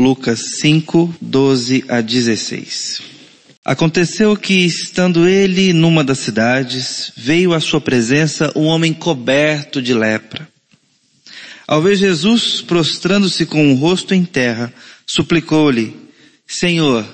Lucas 0.00 0.56
5, 0.60 1.14
12 1.20 1.84
a 1.86 2.00
16. 2.00 3.02
Aconteceu 3.62 4.34
que, 4.34 4.64
estando 4.64 5.28
ele 5.28 5.74
numa 5.74 6.02
das 6.02 6.20
cidades, 6.20 7.12
veio 7.14 7.52
à 7.52 7.60
sua 7.60 7.82
presença 7.82 8.50
um 8.56 8.64
homem 8.64 8.94
coberto 8.94 9.82
de 9.82 9.92
lepra. 9.92 10.48
Ao 11.68 11.82
ver 11.82 11.96
Jesus 11.96 12.62
prostrando-se 12.62 13.44
com 13.44 13.70
o 13.70 13.76
rosto 13.76 14.14
em 14.14 14.24
terra, 14.24 14.72
suplicou-lhe, 15.06 15.94
Senhor, 16.46 17.06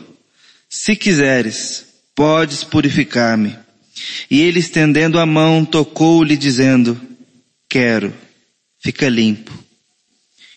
se 0.68 0.94
quiseres, 0.94 1.86
podes 2.14 2.62
purificar-me. 2.62 3.56
E 4.30 4.40
ele 4.40 4.60
estendendo 4.60 5.18
a 5.18 5.26
mão, 5.26 5.64
tocou-lhe 5.64 6.36
dizendo, 6.36 7.00
quero, 7.68 8.14
fica 8.80 9.08
limpo. 9.08 9.65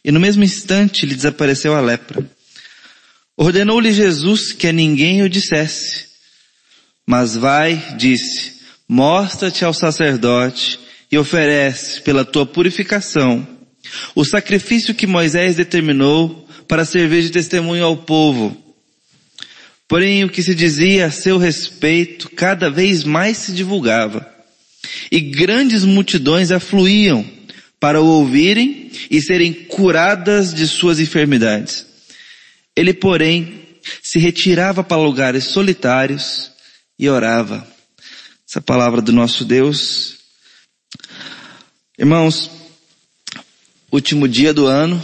E 0.04 0.12
no 0.12 0.20
mesmo 0.20 0.44
instante 0.44 1.06
lhe 1.06 1.16
desapareceu 1.16 1.76
a 1.76 1.82
lepra. 1.82 2.30
Ordenou-lhe 3.36 3.92
Jesus 3.92 4.52
que 4.52 4.68
a 4.68 4.74
ninguém 4.74 5.22
o 5.24 5.30
dissesse. 5.30 6.08
Mas 7.06 7.36
vai, 7.36 7.96
disse, 7.98 8.54
mostra-te 8.88 9.66
ao 9.66 9.74
sacerdote 9.74 10.80
e 11.12 11.18
oferece 11.18 12.02
pela 12.02 12.24
tua 12.24 12.46
purificação 12.46 13.48
o 14.16 14.24
sacrifício 14.24 14.94
que 14.94 15.08
Moisés 15.08 15.56
determinou 15.56 16.48
para 16.68 16.86
servir 16.86 17.24
de 17.24 17.32
testemunho 17.32 17.84
ao 17.84 17.98
povo. 17.98 18.56
Porém, 19.88 20.24
o 20.24 20.30
que 20.30 20.44
se 20.44 20.54
dizia 20.54 21.08
a 21.08 21.12
seu 21.12 21.38
respeito 21.38 22.30
cada 22.30 22.70
vez 22.70 23.04
mais 23.04 23.38
se 23.38 23.52
divulgava. 23.52 24.28
E 25.12 25.20
grandes 25.20 25.84
multidões 25.84 26.52
afluíam 26.52 27.26
para 27.80 28.02
o 28.02 28.06
ouvirem 28.06 28.92
e 29.10 29.22
serem 29.22 29.54
curadas 29.54 30.54
de 30.54 30.68
suas 30.68 31.00
enfermidades. 31.00 31.86
Ele, 32.76 32.94
porém, 32.94 33.62
se 34.04 34.20
retirava 34.20 34.84
para 34.84 35.02
lugares 35.02 35.46
solitários 35.46 36.52
e 36.98 37.10
orava. 37.10 37.66
Essa 38.48 38.60
palavra 38.60 39.02
do 39.02 39.14
nosso 39.14 39.46
Deus. 39.46 40.18
Irmãos, 41.98 42.50
último 43.92 44.28
dia 44.28 44.54
do 44.54 44.66
ano 44.66 45.02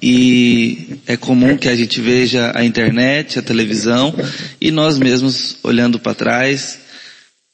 e 0.00 0.98
é 1.06 1.16
comum 1.16 1.56
que 1.56 1.68
a 1.68 1.76
gente 1.76 2.00
veja 2.00 2.52
a 2.54 2.64
internet, 2.64 3.38
a 3.38 3.42
televisão 3.42 4.14
e 4.60 4.70
nós 4.70 4.98
mesmos 4.98 5.56
olhando 5.62 5.98
para 5.98 6.14
trás, 6.14 6.78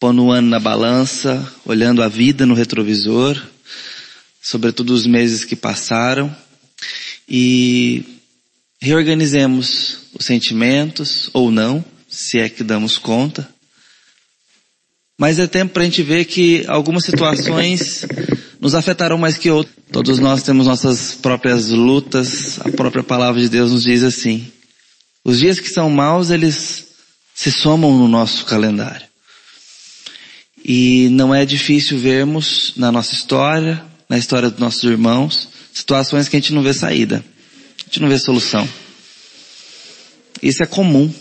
pondo 0.01 0.25
o 0.25 0.33
ano 0.33 0.49
na 0.49 0.61
balança, 0.61 1.47
olhando 1.65 2.03
a 2.03 2.09
vida 2.09 2.47
no 2.47 2.55
retrovisor, 2.55 3.41
sobretudo 4.49 4.95
os 4.95 5.07
meses 5.07 5.45
que 5.45 5.55
passaram 5.55 6.35
e 7.29 8.03
reorganizemos 8.81 10.09
os 10.19 10.25
sentimentos 10.25 11.29
ou 11.35 11.51
não, 11.51 11.85
se 12.09 12.39
é 12.39 12.49
que 12.49 12.65
damos 12.65 12.97
conta. 12.97 13.47
Mas 15.19 15.39
é 15.39 15.47
tempo 15.47 15.75
para 15.75 15.83
a 15.83 15.85
gente 15.85 16.03
ver 16.03 16.25
que 16.25 16.65
algumas 16.67 17.05
situações 17.05 18.07
nos 18.59 18.75
afetarão 18.75 19.19
mais 19.19 19.37
que 19.37 19.51
outras. 19.51 19.77
Todos 19.93 20.19
nós 20.19 20.43
temos 20.43 20.67
nossas 20.67 21.15
próprias 21.15 21.69
lutas. 21.69 22.59
A 22.61 22.71
própria 22.71 23.03
palavra 23.03 23.39
de 23.43 23.51
Deus 23.51 23.71
nos 23.71 23.83
diz 23.83 24.03
assim: 24.03 24.51
os 25.23 25.39
dias 25.39 25.61
que 25.61 25.69
são 25.69 25.91
maus, 25.91 26.31
eles 26.31 26.87
se 27.35 27.53
somam 27.53 27.99
no 27.99 28.09
nosso 28.09 28.47
calendário. 28.47 29.07
E 30.65 31.11
não 31.11 31.35
é 31.35 31.45
difícil 31.45 31.99
vermos 31.99 32.73
na 32.77 32.91
nossa 32.91 33.13
história, 33.13 33.88
na 34.09 34.17
história 34.17 34.51
dos 34.51 34.59
nossos 34.59 34.83
irmãos, 34.85 35.49
situações 35.73 36.29
que 36.29 36.37
a 36.37 36.41
gente 36.41 36.53
não 36.53 36.63
vê 36.63 36.73
saída. 36.73 37.25
A 37.81 37.85
gente 37.85 38.01
não 38.01 38.09
vê 38.09 38.19
solução. 38.19 38.69
Isso 40.43 40.63
é 40.63 40.67
comum. 40.67 41.13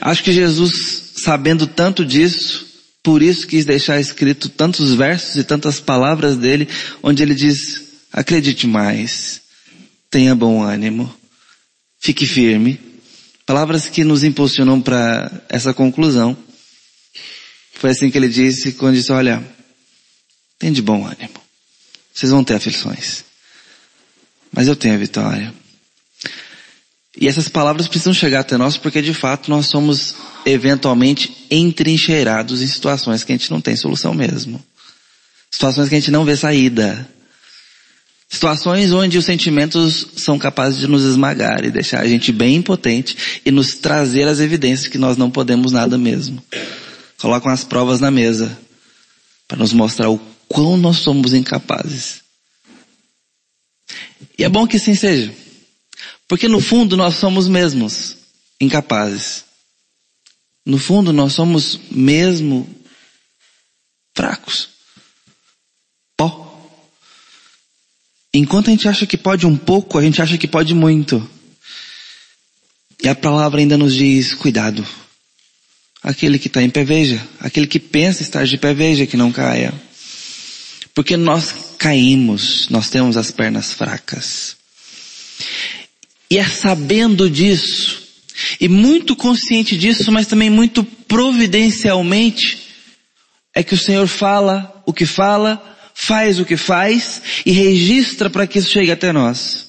Acho 0.00 0.22
que 0.22 0.32
Jesus, 0.32 1.12
sabendo 1.16 1.66
tanto 1.66 2.04
disso, 2.04 2.66
por 3.02 3.22
isso 3.22 3.46
quis 3.46 3.64
deixar 3.64 4.00
escrito 4.00 4.48
tantos 4.48 4.94
versos 4.94 5.36
e 5.36 5.44
tantas 5.44 5.80
palavras 5.80 6.36
dele, 6.36 6.68
onde 7.02 7.22
ele 7.22 7.34
diz, 7.34 7.82
acredite 8.12 8.66
mais, 8.66 9.40
tenha 10.10 10.34
bom 10.34 10.62
ânimo, 10.62 11.14
fique 11.98 12.26
firme. 12.26 12.78
Palavras 13.46 13.88
que 13.88 14.04
nos 14.04 14.22
impulsionam 14.22 14.80
para 14.80 15.30
essa 15.48 15.72
conclusão. 15.72 16.36
Foi 17.74 17.90
assim 17.90 18.10
que 18.10 18.18
ele 18.18 18.28
disse 18.28 18.72
quando 18.72 18.94
disse, 18.94 19.10
olha, 19.10 19.42
tem 20.58 20.72
de 20.72 20.82
bom 20.82 21.06
ânimo. 21.06 21.39
Vocês 22.12 22.30
vão 22.30 22.44
ter 22.44 22.54
aflições. 22.54 23.24
Mas 24.52 24.66
eu 24.66 24.76
tenho 24.76 24.94
a 24.94 24.98
vitória. 24.98 25.52
E 27.18 27.28
essas 27.28 27.48
palavras 27.48 27.88
precisam 27.88 28.14
chegar 28.14 28.40
até 28.40 28.56
nós 28.56 28.76
porque 28.76 29.02
de 29.02 29.12
fato 29.12 29.50
nós 29.50 29.66
somos 29.66 30.14
eventualmente 30.46 31.46
entrincheirados 31.50 32.62
em 32.62 32.66
situações 32.66 33.24
que 33.24 33.32
a 33.32 33.36
gente 33.36 33.50
não 33.50 33.60
tem 33.60 33.76
solução 33.76 34.14
mesmo. 34.14 34.62
Situações 35.50 35.88
que 35.88 35.94
a 35.94 35.98
gente 35.98 36.10
não 36.10 36.24
vê 36.24 36.36
saída. 36.36 37.08
Situações 38.28 38.92
onde 38.92 39.18
os 39.18 39.24
sentimentos 39.24 40.06
são 40.16 40.38
capazes 40.38 40.78
de 40.78 40.86
nos 40.86 41.02
esmagar 41.02 41.64
e 41.64 41.70
deixar 41.70 42.00
a 42.00 42.06
gente 42.06 42.30
bem 42.30 42.56
impotente 42.56 43.40
e 43.44 43.50
nos 43.50 43.74
trazer 43.74 44.28
as 44.28 44.38
evidências 44.38 44.86
que 44.86 44.98
nós 44.98 45.16
não 45.16 45.28
podemos 45.28 45.72
nada 45.72 45.98
mesmo. 45.98 46.40
Colocam 47.18 47.50
as 47.50 47.64
provas 47.64 47.98
na 47.98 48.10
mesa 48.10 48.56
para 49.48 49.58
nos 49.58 49.72
mostrar 49.72 50.08
o 50.08 50.20
quão 50.50 50.76
nós 50.76 50.98
somos 50.98 51.32
incapazes. 51.32 52.22
E 54.36 54.42
é 54.44 54.48
bom 54.48 54.66
que 54.66 54.76
assim 54.76 54.94
seja. 54.94 55.32
Porque 56.26 56.48
no 56.48 56.60
fundo 56.60 56.96
nós 56.96 57.14
somos 57.14 57.46
mesmos 57.46 58.16
incapazes. 58.60 59.44
No 60.66 60.76
fundo 60.76 61.12
nós 61.12 61.32
somos 61.32 61.78
mesmo 61.90 62.68
fracos. 64.14 64.70
Pó. 66.16 66.68
Enquanto 68.34 68.68
a 68.68 68.70
gente 68.70 68.88
acha 68.88 69.06
que 69.06 69.16
pode 69.16 69.46
um 69.46 69.56
pouco, 69.56 69.98
a 69.98 70.02
gente 70.02 70.20
acha 70.20 70.36
que 70.36 70.48
pode 70.48 70.74
muito. 70.74 71.28
E 73.02 73.08
a 73.08 73.14
palavra 73.14 73.60
ainda 73.60 73.78
nos 73.78 73.94
diz, 73.94 74.34
cuidado. 74.34 74.86
Aquele 76.02 76.38
que 76.38 76.48
está 76.48 76.62
em 76.62 76.70
pé, 76.70 76.84
veja. 76.84 77.24
Aquele 77.38 77.66
que 77.66 77.78
pensa 77.78 78.22
estar 78.22 78.44
de 78.44 78.58
pé, 78.58 78.74
veja 78.74 79.06
que 79.06 79.16
não 79.16 79.32
caia. 79.32 79.72
Porque 80.94 81.16
nós 81.16 81.74
caímos, 81.78 82.68
nós 82.68 82.90
temos 82.90 83.16
as 83.16 83.30
pernas 83.30 83.72
fracas. 83.72 84.56
E 86.30 86.38
é 86.38 86.44
sabendo 86.44 87.28
disso, 87.28 88.02
e 88.60 88.68
muito 88.68 89.16
consciente 89.16 89.76
disso, 89.76 90.10
mas 90.12 90.26
também 90.26 90.50
muito 90.50 90.84
providencialmente, 90.84 92.58
é 93.54 93.62
que 93.62 93.74
o 93.74 93.78
Senhor 93.78 94.06
fala 94.06 94.82
o 94.86 94.92
que 94.92 95.06
fala, 95.06 95.62
faz 95.94 96.38
o 96.38 96.44
que 96.44 96.56
faz 96.56 97.22
e 97.44 97.52
registra 97.52 98.30
para 98.30 98.46
que 98.46 98.58
isso 98.58 98.70
chegue 98.70 98.90
até 98.90 99.12
nós. 99.12 99.68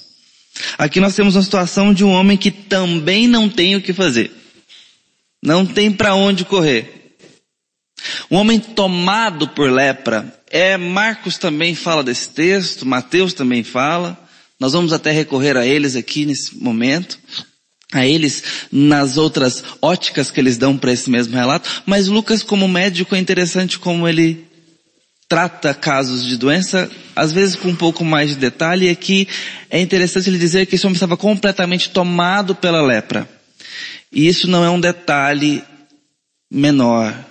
Aqui 0.78 1.00
nós 1.00 1.16
temos 1.16 1.36
uma 1.36 1.44
situação 1.44 1.94
de 1.94 2.04
um 2.04 2.12
homem 2.12 2.38
que 2.38 2.52
também 2.52 3.28
não 3.28 3.50
tem 3.50 3.76
o 3.76 3.81
que 3.81 3.94
fazer. 3.94 4.31
Não 5.44 5.66
tem 5.66 5.92
para 5.92 6.14
onde 6.16 6.46
correr. 6.46 7.16
Um 8.30 8.38
homem 8.38 8.60
tomado 8.60 9.48
por 9.50 9.72
lepra. 9.72 10.41
É, 10.51 10.75
Marcos 10.75 11.38
também 11.38 11.73
fala 11.73 12.03
desse 12.03 12.29
texto, 12.29 12.85
Mateus 12.85 13.34
também 13.34 13.63
fala. 13.63 14.19
Nós 14.59 14.73
vamos 14.73 14.91
até 14.91 15.09
recorrer 15.09 15.56
a 15.56 15.66
eles 15.66 15.95
aqui 15.95 16.25
nesse 16.25 16.56
momento, 16.57 17.17
a 17.94 18.06
eles 18.06 18.44
nas 18.72 19.17
outras 19.17 19.63
óticas 19.81 20.29
que 20.29 20.39
eles 20.39 20.57
dão 20.57 20.78
para 20.78 20.91
esse 20.91 21.09
mesmo 21.09 21.35
relato, 21.35 21.81
mas 21.85 22.07
Lucas 22.07 22.44
como 22.44 22.67
médico 22.67 23.16
é 23.16 23.19
interessante 23.19 23.79
como 23.79 24.07
ele 24.07 24.45
trata 25.28 25.73
casos 25.73 26.25
de 26.25 26.35
doença, 26.35 26.91
às 27.16 27.31
vezes 27.31 27.56
com 27.56 27.69
um 27.69 27.75
pouco 27.75 28.03
mais 28.03 28.31
de 28.31 28.35
detalhe, 28.35 28.88
e 28.88 28.89
aqui 28.89 29.28
é 29.69 29.79
interessante 29.79 30.29
ele 30.29 30.38
dizer 30.38 30.66
que 30.66 30.75
esse 30.75 30.85
homem 30.85 30.95
estava 30.95 31.16
completamente 31.16 31.89
tomado 31.89 32.53
pela 32.53 32.81
lepra. 32.81 33.27
E 34.12 34.27
isso 34.27 34.50
não 34.50 34.65
é 34.65 34.69
um 34.69 34.80
detalhe 34.80 35.63
menor. 36.51 37.31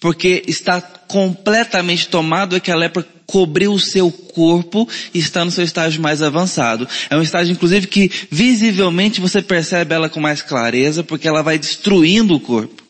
Porque 0.00 0.44
está 0.46 0.80
completamente 0.80 2.08
tomado 2.08 2.54
é 2.54 2.60
que 2.60 2.70
a 2.70 2.76
lepra 2.76 3.06
cobriu 3.26 3.72
o 3.72 3.80
seu 3.80 4.10
corpo 4.10 4.88
e 5.12 5.18
está 5.18 5.44
no 5.44 5.50
seu 5.50 5.64
estágio 5.64 6.00
mais 6.00 6.22
avançado. 6.22 6.88
É 7.10 7.16
um 7.16 7.22
estágio, 7.22 7.52
inclusive, 7.52 7.86
que 7.86 8.10
visivelmente 8.30 9.20
você 9.20 9.42
percebe 9.42 9.94
ela 9.94 10.08
com 10.08 10.20
mais 10.20 10.40
clareza, 10.40 11.04
porque 11.04 11.28
ela 11.28 11.42
vai 11.42 11.58
destruindo 11.58 12.34
o 12.34 12.40
corpo. 12.40 12.82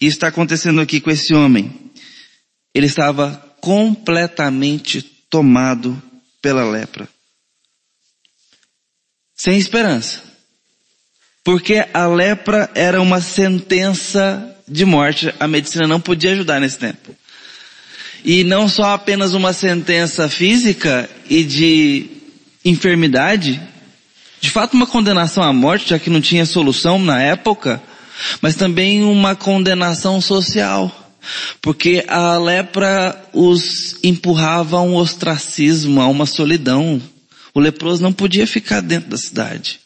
E 0.00 0.06
está 0.06 0.28
acontecendo 0.28 0.80
aqui 0.80 1.00
com 1.00 1.10
esse 1.10 1.32
homem. 1.32 1.72
Ele 2.74 2.86
estava 2.86 3.42
completamente 3.60 5.02
tomado 5.30 6.00
pela 6.42 6.64
lepra. 6.68 7.08
Sem 9.34 9.56
esperança. 9.56 10.22
Porque 11.42 11.86
a 11.94 12.06
lepra 12.06 12.70
era 12.74 13.00
uma 13.00 13.20
sentença 13.20 14.56
de 14.70 14.84
morte. 14.84 15.34
A 15.40 15.48
medicina 15.48 15.86
não 15.86 16.00
podia 16.00 16.32
ajudar 16.32 16.60
nesse 16.60 16.78
tempo. 16.78 17.14
E 18.24 18.44
não 18.44 18.68
só 18.68 18.94
apenas 18.94 19.34
uma 19.34 19.52
sentença 19.52 20.28
física 20.28 21.10
e 21.28 21.42
de 21.42 22.06
enfermidade, 22.64 23.60
De 24.40 24.50
fato, 24.50 24.72
uma 24.72 24.86
condenação 24.86 25.42
à 25.42 25.52
morte, 25.52 25.90
já 25.90 25.98
que 25.98 26.08
não 26.08 26.20
tinha 26.20 26.46
solução 26.46 26.98
na 26.98 27.20
época, 27.20 27.80
mas 28.40 28.56
também 28.56 29.02
uma 29.02 29.36
condenação 29.36 30.20
social. 30.20 30.96
Porque 31.60 32.04
a 32.08 32.38
lepra 32.38 33.22
os 33.34 33.96
empurrava 34.02 34.78
a 34.78 34.82
um 34.82 34.94
ostracismo, 34.94 36.00
a 36.00 36.08
uma 36.08 36.24
solidão. 36.24 37.00
O 37.52 37.60
leproso 37.60 38.02
não 38.02 38.12
podia 38.12 38.46
ficar 38.46 38.80
dentro 38.80 39.10
da 39.10 39.18
cidade. 39.18 39.78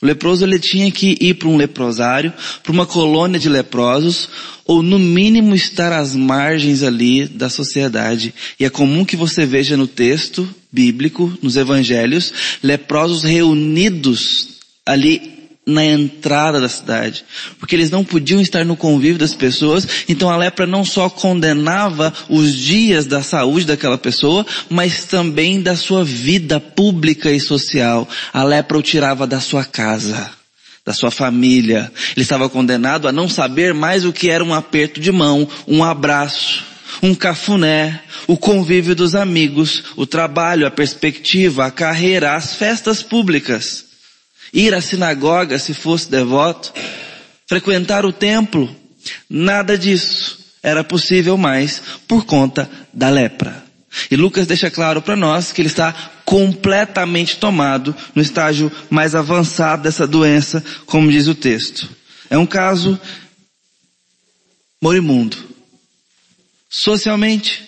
O 0.00 0.06
leproso 0.06 0.44
ele 0.44 0.58
tinha 0.58 0.90
que 0.90 1.16
ir 1.20 1.34
para 1.34 1.48
um 1.48 1.56
leprosário, 1.56 2.32
para 2.62 2.72
uma 2.72 2.86
colônia 2.86 3.38
de 3.38 3.48
leprosos, 3.48 4.28
ou 4.64 4.82
no 4.82 4.98
mínimo 4.98 5.54
estar 5.54 5.92
às 5.92 6.14
margens 6.14 6.82
ali 6.82 7.26
da 7.26 7.48
sociedade. 7.48 8.34
E 8.60 8.64
é 8.64 8.70
comum 8.70 9.04
que 9.04 9.16
você 9.16 9.44
veja 9.44 9.76
no 9.76 9.86
texto 9.86 10.48
bíblico, 10.70 11.36
nos 11.42 11.56
evangelhos, 11.56 12.32
leprosos 12.62 13.24
reunidos 13.24 14.58
ali 14.84 15.37
na 15.68 15.84
entrada 15.84 16.58
da 16.62 16.68
cidade, 16.68 17.22
porque 17.60 17.76
eles 17.76 17.90
não 17.90 18.02
podiam 18.02 18.40
estar 18.40 18.64
no 18.64 18.74
convívio 18.74 19.18
das 19.18 19.34
pessoas, 19.34 19.86
então 20.08 20.30
a 20.30 20.36
lepra 20.36 20.66
não 20.66 20.82
só 20.82 21.10
condenava 21.10 22.10
os 22.26 22.54
dias 22.54 23.04
da 23.04 23.22
saúde 23.22 23.66
daquela 23.66 23.98
pessoa, 23.98 24.46
mas 24.70 25.04
também 25.04 25.60
da 25.60 25.76
sua 25.76 26.02
vida 26.02 26.58
pública 26.58 27.30
e 27.30 27.38
social. 27.38 28.08
A 28.32 28.42
lepra 28.42 28.78
o 28.78 28.82
tirava 28.82 29.26
da 29.26 29.40
sua 29.40 29.62
casa, 29.62 30.30
da 30.86 30.94
sua 30.94 31.10
família. 31.10 31.92
Ele 32.16 32.22
estava 32.22 32.48
condenado 32.48 33.06
a 33.06 33.12
não 33.12 33.28
saber 33.28 33.74
mais 33.74 34.06
o 34.06 34.12
que 34.12 34.30
era 34.30 34.42
um 34.42 34.54
aperto 34.54 34.98
de 34.98 35.12
mão, 35.12 35.46
um 35.66 35.84
abraço, 35.84 36.64
um 37.02 37.14
cafuné, 37.14 38.00
o 38.26 38.38
convívio 38.38 38.96
dos 38.96 39.14
amigos, 39.14 39.84
o 39.96 40.06
trabalho, 40.06 40.66
a 40.66 40.70
perspectiva, 40.70 41.66
a 41.66 41.70
carreira, 41.70 42.34
as 42.34 42.54
festas 42.54 43.02
públicas 43.02 43.87
ir 44.52 44.74
à 44.74 44.80
sinagoga 44.80 45.58
se 45.58 45.74
fosse 45.74 46.10
devoto, 46.10 46.72
frequentar 47.46 48.04
o 48.04 48.12
templo, 48.12 48.74
nada 49.28 49.76
disso 49.76 50.38
era 50.62 50.82
possível 50.84 51.36
mais 51.36 51.80
por 52.06 52.24
conta 52.24 52.68
da 52.92 53.08
lepra. 53.08 53.64
E 54.10 54.16
Lucas 54.16 54.46
deixa 54.46 54.70
claro 54.70 55.00
para 55.00 55.16
nós 55.16 55.50
que 55.50 55.60
ele 55.60 55.68
está 55.68 55.92
completamente 56.24 57.38
tomado 57.38 57.96
no 58.14 58.20
estágio 58.20 58.70
mais 58.90 59.14
avançado 59.14 59.82
dessa 59.82 60.06
doença, 60.06 60.62
como 60.84 61.10
diz 61.10 61.26
o 61.26 61.34
texto. 61.34 61.88
É 62.28 62.36
um 62.36 62.46
caso 62.46 63.00
morimundo. 64.80 65.36
Socialmente, 66.68 67.66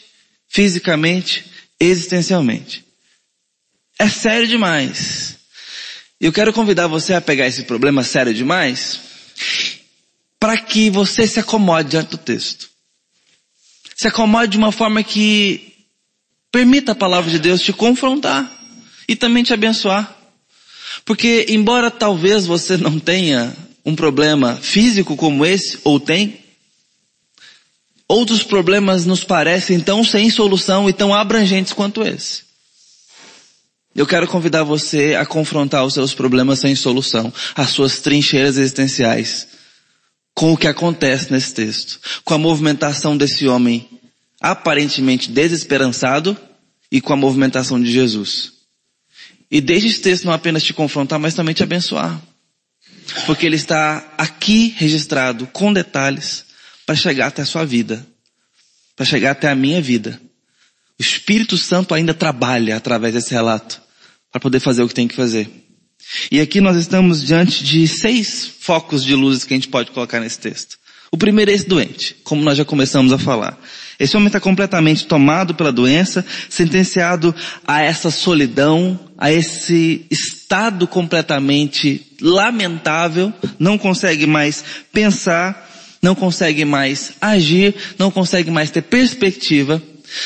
fisicamente, 0.48 1.46
existencialmente. 1.80 2.84
É 3.98 4.08
sério 4.08 4.46
demais. 4.46 5.39
Eu 6.20 6.32
quero 6.32 6.52
convidar 6.52 6.86
você 6.86 7.14
a 7.14 7.20
pegar 7.20 7.46
esse 7.46 7.62
problema 7.62 8.02
sério 8.02 8.34
demais 8.34 9.00
para 10.38 10.58
que 10.58 10.90
você 10.90 11.26
se 11.26 11.40
acomode 11.40 11.88
diante 11.88 12.10
do 12.10 12.18
texto. 12.18 12.68
Se 13.96 14.06
acomode 14.06 14.52
de 14.52 14.58
uma 14.58 14.70
forma 14.70 15.02
que 15.02 15.74
permita 16.52 16.92
a 16.92 16.94
palavra 16.94 17.30
de 17.30 17.38
Deus 17.38 17.62
te 17.62 17.72
confrontar 17.72 18.50
e 19.08 19.16
também 19.16 19.42
te 19.42 19.54
abençoar. 19.54 20.14
Porque 21.06 21.46
embora 21.48 21.90
talvez 21.90 22.44
você 22.44 22.76
não 22.76 22.98
tenha 22.98 23.56
um 23.82 23.96
problema 23.96 24.56
físico 24.56 25.16
como 25.16 25.46
esse, 25.46 25.78
ou 25.84 25.98
tem, 25.98 26.38
outros 28.06 28.42
problemas 28.42 29.06
nos 29.06 29.24
parecem 29.24 29.80
tão 29.80 30.04
sem 30.04 30.28
solução 30.28 30.86
e 30.86 30.92
tão 30.92 31.14
abrangentes 31.14 31.72
quanto 31.72 32.02
esse. 32.02 32.49
Eu 34.00 34.06
quero 34.06 34.26
convidar 34.26 34.62
você 34.62 35.14
a 35.14 35.26
confrontar 35.26 35.84
os 35.84 35.92
seus 35.92 36.14
problemas 36.14 36.60
sem 36.60 36.74
solução, 36.74 37.30
as 37.54 37.68
suas 37.68 37.98
trincheiras 37.98 38.56
existenciais, 38.56 39.48
com 40.32 40.54
o 40.54 40.56
que 40.56 40.66
acontece 40.66 41.30
nesse 41.30 41.52
texto, 41.52 42.00
com 42.24 42.32
a 42.32 42.38
movimentação 42.38 43.14
desse 43.14 43.46
homem 43.46 43.86
aparentemente 44.40 45.30
desesperançado 45.30 46.34
e 46.90 46.98
com 46.98 47.12
a 47.12 47.16
movimentação 47.16 47.78
de 47.78 47.92
Jesus. 47.92 48.52
E 49.50 49.60
deixe 49.60 49.88
esse 49.88 50.00
texto 50.00 50.24
não 50.24 50.32
apenas 50.32 50.62
te 50.62 50.72
confrontar, 50.72 51.18
mas 51.18 51.34
também 51.34 51.54
te 51.54 51.62
abençoar. 51.62 52.18
Porque 53.26 53.44
ele 53.44 53.56
está 53.56 54.14
aqui 54.16 54.74
registrado 54.78 55.46
com 55.48 55.74
detalhes 55.74 56.46
para 56.86 56.96
chegar 56.96 57.26
até 57.26 57.42
a 57.42 57.46
sua 57.46 57.66
vida, 57.66 58.06
para 58.96 59.04
chegar 59.04 59.32
até 59.32 59.50
a 59.50 59.54
minha 59.54 59.82
vida. 59.82 60.18
O 60.98 61.02
Espírito 61.02 61.58
Santo 61.58 61.92
ainda 61.92 62.14
trabalha 62.14 62.74
através 62.78 63.12
desse 63.12 63.32
relato 63.32 63.89
para 64.30 64.40
poder 64.40 64.60
fazer 64.60 64.82
o 64.82 64.88
que 64.88 64.94
tem 64.94 65.08
que 65.08 65.16
fazer. 65.16 65.48
E 66.30 66.40
aqui 66.40 66.60
nós 66.60 66.76
estamos 66.76 67.24
diante 67.24 67.62
de 67.62 67.86
seis 67.86 68.50
focos 68.60 69.04
de 69.04 69.14
luzes 69.14 69.44
que 69.44 69.54
a 69.54 69.56
gente 69.56 69.68
pode 69.68 69.90
colocar 69.90 70.20
nesse 70.20 70.38
texto. 70.38 70.78
O 71.12 71.18
primeiro 71.18 71.50
é 71.50 71.54
esse 71.54 71.68
doente, 71.68 72.16
como 72.22 72.42
nós 72.42 72.56
já 72.56 72.64
começamos 72.64 73.12
a 73.12 73.18
falar. 73.18 73.58
Esse 73.98 74.16
homem 74.16 74.28
está 74.28 74.38
completamente 74.38 75.06
tomado 75.06 75.54
pela 75.54 75.72
doença, 75.72 76.24
sentenciado 76.48 77.34
a 77.66 77.82
essa 77.82 78.10
solidão, 78.10 78.98
a 79.18 79.32
esse 79.32 80.06
estado 80.08 80.86
completamente 80.86 82.06
lamentável, 82.20 83.32
não 83.58 83.76
consegue 83.76 84.24
mais 84.24 84.64
pensar, 84.92 85.68
não 86.00 86.14
consegue 86.14 86.64
mais 86.64 87.12
agir, 87.20 87.74
não 87.98 88.10
consegue 88.10 88.50
mais 88.50 88.70
ter 88.70 88.82
perspectiva. 88.82 89.82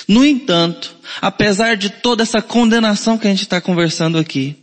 No 0.09 0.25
entanto, 0.25 0.95
apesar 1.21 1.77
de 1.77 1.91
toda 1.91 2.23
essa 2.23 2.41
condenação 2.41 3.19
que 3.19 3.27
a 3.27 3.31
gente 3.31 3.43
está 3.43 3.61
conversando 3.61 4.19
aqui, 4.19 4.57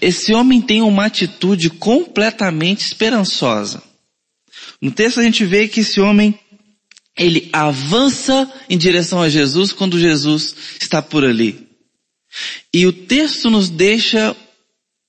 esse 0.00 0.32
homem 0.34 0.60
tem 0.60 0.82
uma 0.82 1.06
atitude 1.06 1.70
completamente 1.70 2.84
esperançosa. 2.84 3.82
No 4.80 4.90
texto 4.90 5.20
a 5.20 5.22
gente 5.22 5.44
vê 5.44 5.68
que 5.68 5.80
esse 5.80 6.00
homem, 6.00 6.38
ele 7.16 7.48
avança 7.52 8.50
em 8.68 8.76
direção 8.76 9.22
a 9.22 9.28
Jesus 9.28 9.72
quando 9.72 9.98
Jesus 9.98 10.54
está 10.80 11.00
por 11.00 11.24
ali. 11.24 11.66
E 12.72 12.86
o 12.86 12.92
texto 12.92 13.48
nos 13.48 13.70
deixa 13.70 14.36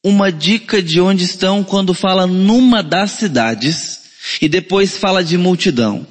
uma 0.03 0.31
dica 0.31 0.81
de 0.81 1.01
onde 1.01 1.25
estão 1.25 1.63
quando 1.63 1.93
fala 1.93 2.25
numa 2.25 2.81
das 2.81 3.11
cidades 3.11 3.99
e 4.41 4.47
depois 4.47 4.97
fala 4.97 5.23
de 5.23 5.37
multidão. 5.37 6.07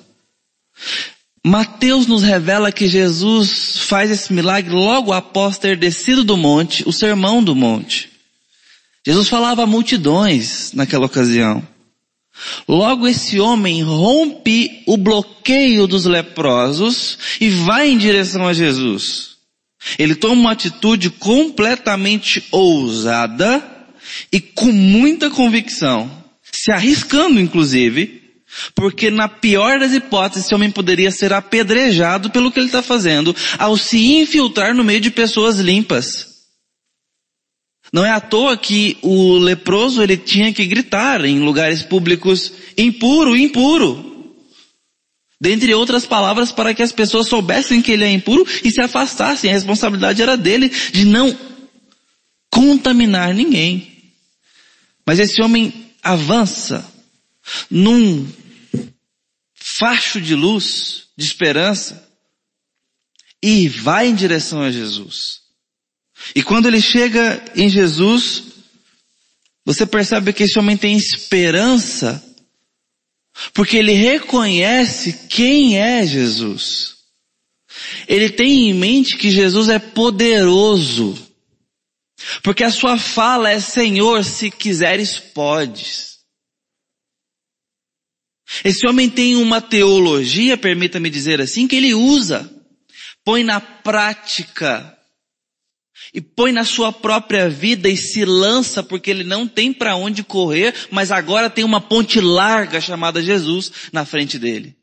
Mateus 1.48 2.08
nos 2.08 2.25
revela 2.25 2.72
que 2.72 2.88
Jesus 2.88 3.78
faz 3.78 4.10
esse 4.10 4.32
milagre 4.32 4.75
logo 4.75 5.12
após 5.12 5.56
ter 5.56 5.76
descido 5.76 6.25
do 6.25 6.37
monte, 6.37 6.82
o 6.88 6.93
sermão 6.93 7.40
do 7.40 7.54
monte. 7.54 8.10
Jesus 9.06 9.28
falava 9.28 9.62
a 9.62 9.66
multidões 9.66 10.72
naquela 10.72 11.06
ocasião. 11.06 11.65
Logo 12.67 13.06
esse 13.06 13.38
homem 13.38 13.81
rompe 13.81 14.82
o 14.86 14.96
bloqueio 14.96 15.86
dos 15.86 16.05
leprosos 16.05 17.17
e 17.41 17.48
vai 17.48 17.91
em 17.91 17.96
direção 17.96 18.44
a 18.48 18.53
Jesus. 18.53 19.36
Ele 20.00 20.17
toma 20.17 20.34
uma 20.34 20.50
atitude 20.50 21.10
completamente 21.10 22.43
ousada 22.50 23.62
e 24.32 24.41
com 24.41 24.72
muita 24.72 25.31
convicção, 25.31 26.10
se 26.50 26.72
arriscando 26.72 27.38
inclusive, 27.38 28.26
porque 28.75 29.10
na 29.10 29.29
pior 29.29 29.79
das 29.79 29.93
hipóteses, 29.93 30.44
esse 30.44 30.55
homem 30.55 30.70
poderia 30.70 31.10
ser 31.10 31.32
apedrejado 31.32 32.31
pelo 32.31 32.51
que 32.51 32.58
ele 32.58 32.67
está 32.67 32.82
fazendo, 32.82 33.34
ao 33.58 33.77
se 33.77 34.17
infiltrar 34.17 34.75
no 34.75 34.84
meio 34.84 35.01
de 35.01 35.10
pessoas 35.10 35.58
limpas. 35.58 36.36
Não 37.93 38.05
é 38.05 38.10
à 38.10 38.20
toa 38.20 38.56
que 38.56 38.98
o 39.03 39.39
leproso 39.39 40.03
ele 40.03 40.17
tinha 40.17 40.53
que 40.53 40.67
gritar 40.67 41.25
em 41.25 41.41
lugares 41.41 41.82
públicos, 41.82 42.53
impuro, 42.77 43.36
impuro. 43.36 44.34
Dentre 45.41 45.75
outras 45.75 46.06
palavras 46.06 46.51
para 46.51 46.75
que 46.75 46.82
as 46.82 46.93
pessoas 46.93 47.29
soubessem 47.29 47.82
que 47.82 47.93
ele 47.93 48.05
é 48.05 48.10
impuro 48.10 48.46
e 48.65 48.70
se 48.70 48.81
afastassem. 48.81 49.51
A 49.51 49.53
responsabilidade 49.53 50.22
era 50.22 50.36
dele 50.36 50.69
de 50.69 51.05
não 51.05 51.36
contaminar 52.51 53.34
ninguém. 53.34 53.86
Mas 55.05 55.19
esse 55.19 55.41
homem 55.43 55.72
avança 56.03 56.84
num 57.70 58.27
facho 59.79 60.21
de 60.21 60.35
luz, 60.35 61.09
de 61.17 61.25
esperança, 61.25 62.06
e 63.43 63.69
vai 63.69 64.09
em 64.09 64.15
direção 64.15 64.63
a 64.63 64.71
Jesus. 64.71 65.41
E 66.35 66.43
quando 66.43 66.67
ele 66.67 66.81
chega 66.81 67.45
em 67.55 67.69
Jesus, 67.69 68.45
você 69.65 69.87
percebe 69.87 70.33
que 70.33 70.45
esse 70.45 70.59
homem 70.59 70.77
tem 70.77 70.97
esperança, 70.97 72.23
porque 73.53 73.77
ele 73.77 73.93
reconhece 73.93 75.27
quem 75.29 75.79
é 75.79 76.06
Jesus. 76.06 76.97
Ele 78.09 78.31
tem 78.31 78.71
em 78.71 78.75
mente 78.75 79.17
que 79.17 79.31
Jesus 79.31 79.69
é 79.69 79.79
poderoso, 79.79 81.17
porque 82.43 82.65
a 82.65 82.71
sua 82.71 82.97
fala 82.99 83.51
é 83.51 83.61
Senhor, 83.61 84.25
se 84.25 84.51
quiseres 84.51 85.19
podes. 85.19 86.16
Esse 88.65 88.86
homem 88.86 89.10
tem 89.10 89.36
uma 89.36 89.60
teologia, 89.60 90.56
permita-me 90.56 91.10
dizer 91.10 91.41
assim, 91.41 91.67
que 91.67 91.76
ele 91.76 91.94
usa, 91.94 92.50
põe 93.24 93.43
na 93.43 93.60
prática. 93.60 94.93
e 96.15 96.20
põe 96.20 96.53
na 96.53 96.65
sua 96.65 96.93
própria 96.93 97.48
vida 97.48 97.88
e 97.88 97.96
se 97.96 98.24
lança 98.24 98.82
porque 98.82 99.10
ele 99.10 99.24
não 99.24 99.46
tem 99.46 99.72
para 99.72 99.96
onde 99.96 100.22
correr, 100.22 100.74
mas 100.91 101.10
agora 101.10 101.50
tem 101.50 101.65
uma 101.65 101.81
ponte 101.81 102.20
larga 102.20 102.81
chamada 102.81 103.22
Jesus 103.22 103.72
na 103.93 104.05
frente 104.05 104.38
dele. 104.38 104.76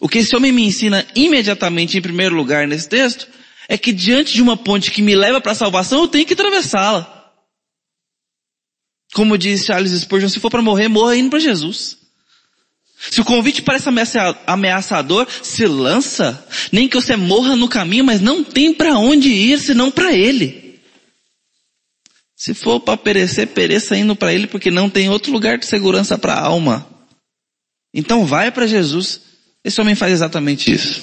O 0.00 0.08
que 0.08 0.18
esse 0.18 0.34
homem 0.34 0.52
me 0.52 0.64
ensina 0.64 1.06
imediatamente 1.14 1.96
em 1.96 2.02
primeiro 2.02 2.34
lugar 2.34 2.66
nesse 2.66 2.88
texto 2.88 3.28
é 3.68 3.76
que 3.76 3.92
diante 3.92 4.32
de 4.32 4.42
uma 4.42 4.56
ponte 4.56 4.90
que 4.90 5.02
me 5.02 5.14
leva 5.14 5.40
para 5.40 5.52
a 5.52 5.56
salvação, 5.56 6.02
eu 6.02 6.08
tenho 6.08 6.26
que 6.26 6.34
atravessá-la. 6.34 7.32
Como 9.12 9.38
diz 9.38 9.64
Charles 9.64 9.92
Spurgeon, 9.92 10.28
se 10.28 10.40
for 10.40 10.50
para 10.50 10.62
morrer, 10.62 10.88
morra 10.88 11.16
indo 11.16 11.30
para 11.30 11.38
Jesus. 11.38 12.05
Se 12.98 13.20
o 13.20 13.24
convite 13.24 13.62
parece 13.62 13.88
ameaçador, 14.46 15.26
se 15.42 15.66
lança. 15.66 16.46
Nem 16.72 16.88
que 16.88 16.96
você 16.96 17.14
morra 17.14 17.54
no 17.54 17.68
caminho, 17.68 18.04
mas 18.04 18.20
não 18.20 18.42
tem 18.42 18.72
para 18.72 18.98
onde 18.98 19.28
ir 19.28 19.58
senão 19.58 19.90
para 19.90 20.12
Ele. 20.12 20.80
Se 22.34 22.54
for 22.54 22.80
para 22.80 22.96
perecer, 22.96 23.48
pereça 23.48 23.96
indo 23.96 24.16
para 24.16 24.32
Ele, 24.32 24.46
porque 24.46 24.70
não 24.70 24.88
tem 24.88 25.08
outro 25.08 25.32
lugar 25.32 25.58
de 25.58 25.66
segurança 25.66 26.18
para 26.18 26.34
a 26.34 26.40
alma. 26.40 26.86
Então 27.92 28.26
vai 28.26 28.50
para 28.50 28.66
Jesus. 28.66 29.20
Esse 29.62 29.80
homem 29.80 29.94
faz 29.94 30.12
exatamente 30.12 30.72
isso. 30.72 31.02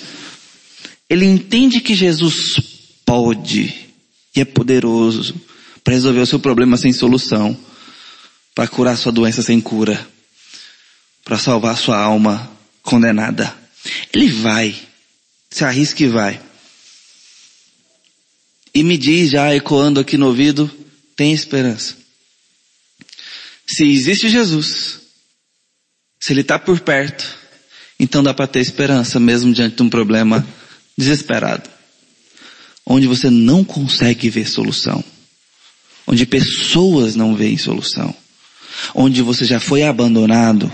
Ele 1.10 1.26
entende 1.26 1.80
que 1.80 1.94
Jesus 1.94 2.56
pode 3.06 3.74
e 4.36 4.42
é 4.42 4.46
poderoso 4.46 5.36
para 5.84 5.94
resolver 5.94 6.22
o 6.22 6.26
seu 6.26 6.40
problema 6.40 6.76
sem 6.76 6.92
solução, 6.92 7.58
para 8.56 8.68
curar 8.68 8.98
sua 8.98 9.12
doença 9.12 9.42
sem 9.42 9.60
cura 9.62 10.13
para 11.24 11.38
salvar 11.38 11.78
sua 11.78 11.98
alma 11.98 12.52
condenada. 12.82 13.56
Ele 14.14 14.30
vai, 14.32 14.76
se 15.50 15.64
arrisca 15.64 16.04
e 16.04 16.08
vai. 16.08 16.42
E 18.74 18.84
me 18.84 18.98
diz, 18.98 19.32
já 19.32 19.54
ecoando 19.56 20.00
aqui 20.00 20.18
no 20.18 20.28
ouvido, 20.28 20.70
tem 21.16 21.34
esperança. 21.34 21.96
Se 23.66 23.86
existe 23.86 24.30
Jesus, 24.30 25.00
se 26.20 26.34
Ele 26.34 26.42
está 26.42 26.60
por 26.60 26.80
perto, 26.80 27.38
então 28.00 28.24
dá 28.24 28.34
para 28.34 28.48
ter 28.48 28.60
esperança 28.60 29.20
mesmo 29.20 29.54
diante 29.54 29.78
de 29.78 29.84
um 29.84 29.90
problema 29.90 30.46
desesperado. 30.98 31.70
Onde 32.86 33.08
você 33.08 33.30
não 33.30 33.64
consegue 33.64 34.30
ver 34.30 34.48
solução. 34.48 35.04
Onde 36.06 36.26
pessoas 36.26 37.16
não 37.16 37.36
veem 37.36 37.58
solução. 37.58 38.14
Onde 38.94 39.22
você 39.22 39.46
já 39.46 39.60
foi 39.60 39.84
abandonado 39.84 40.72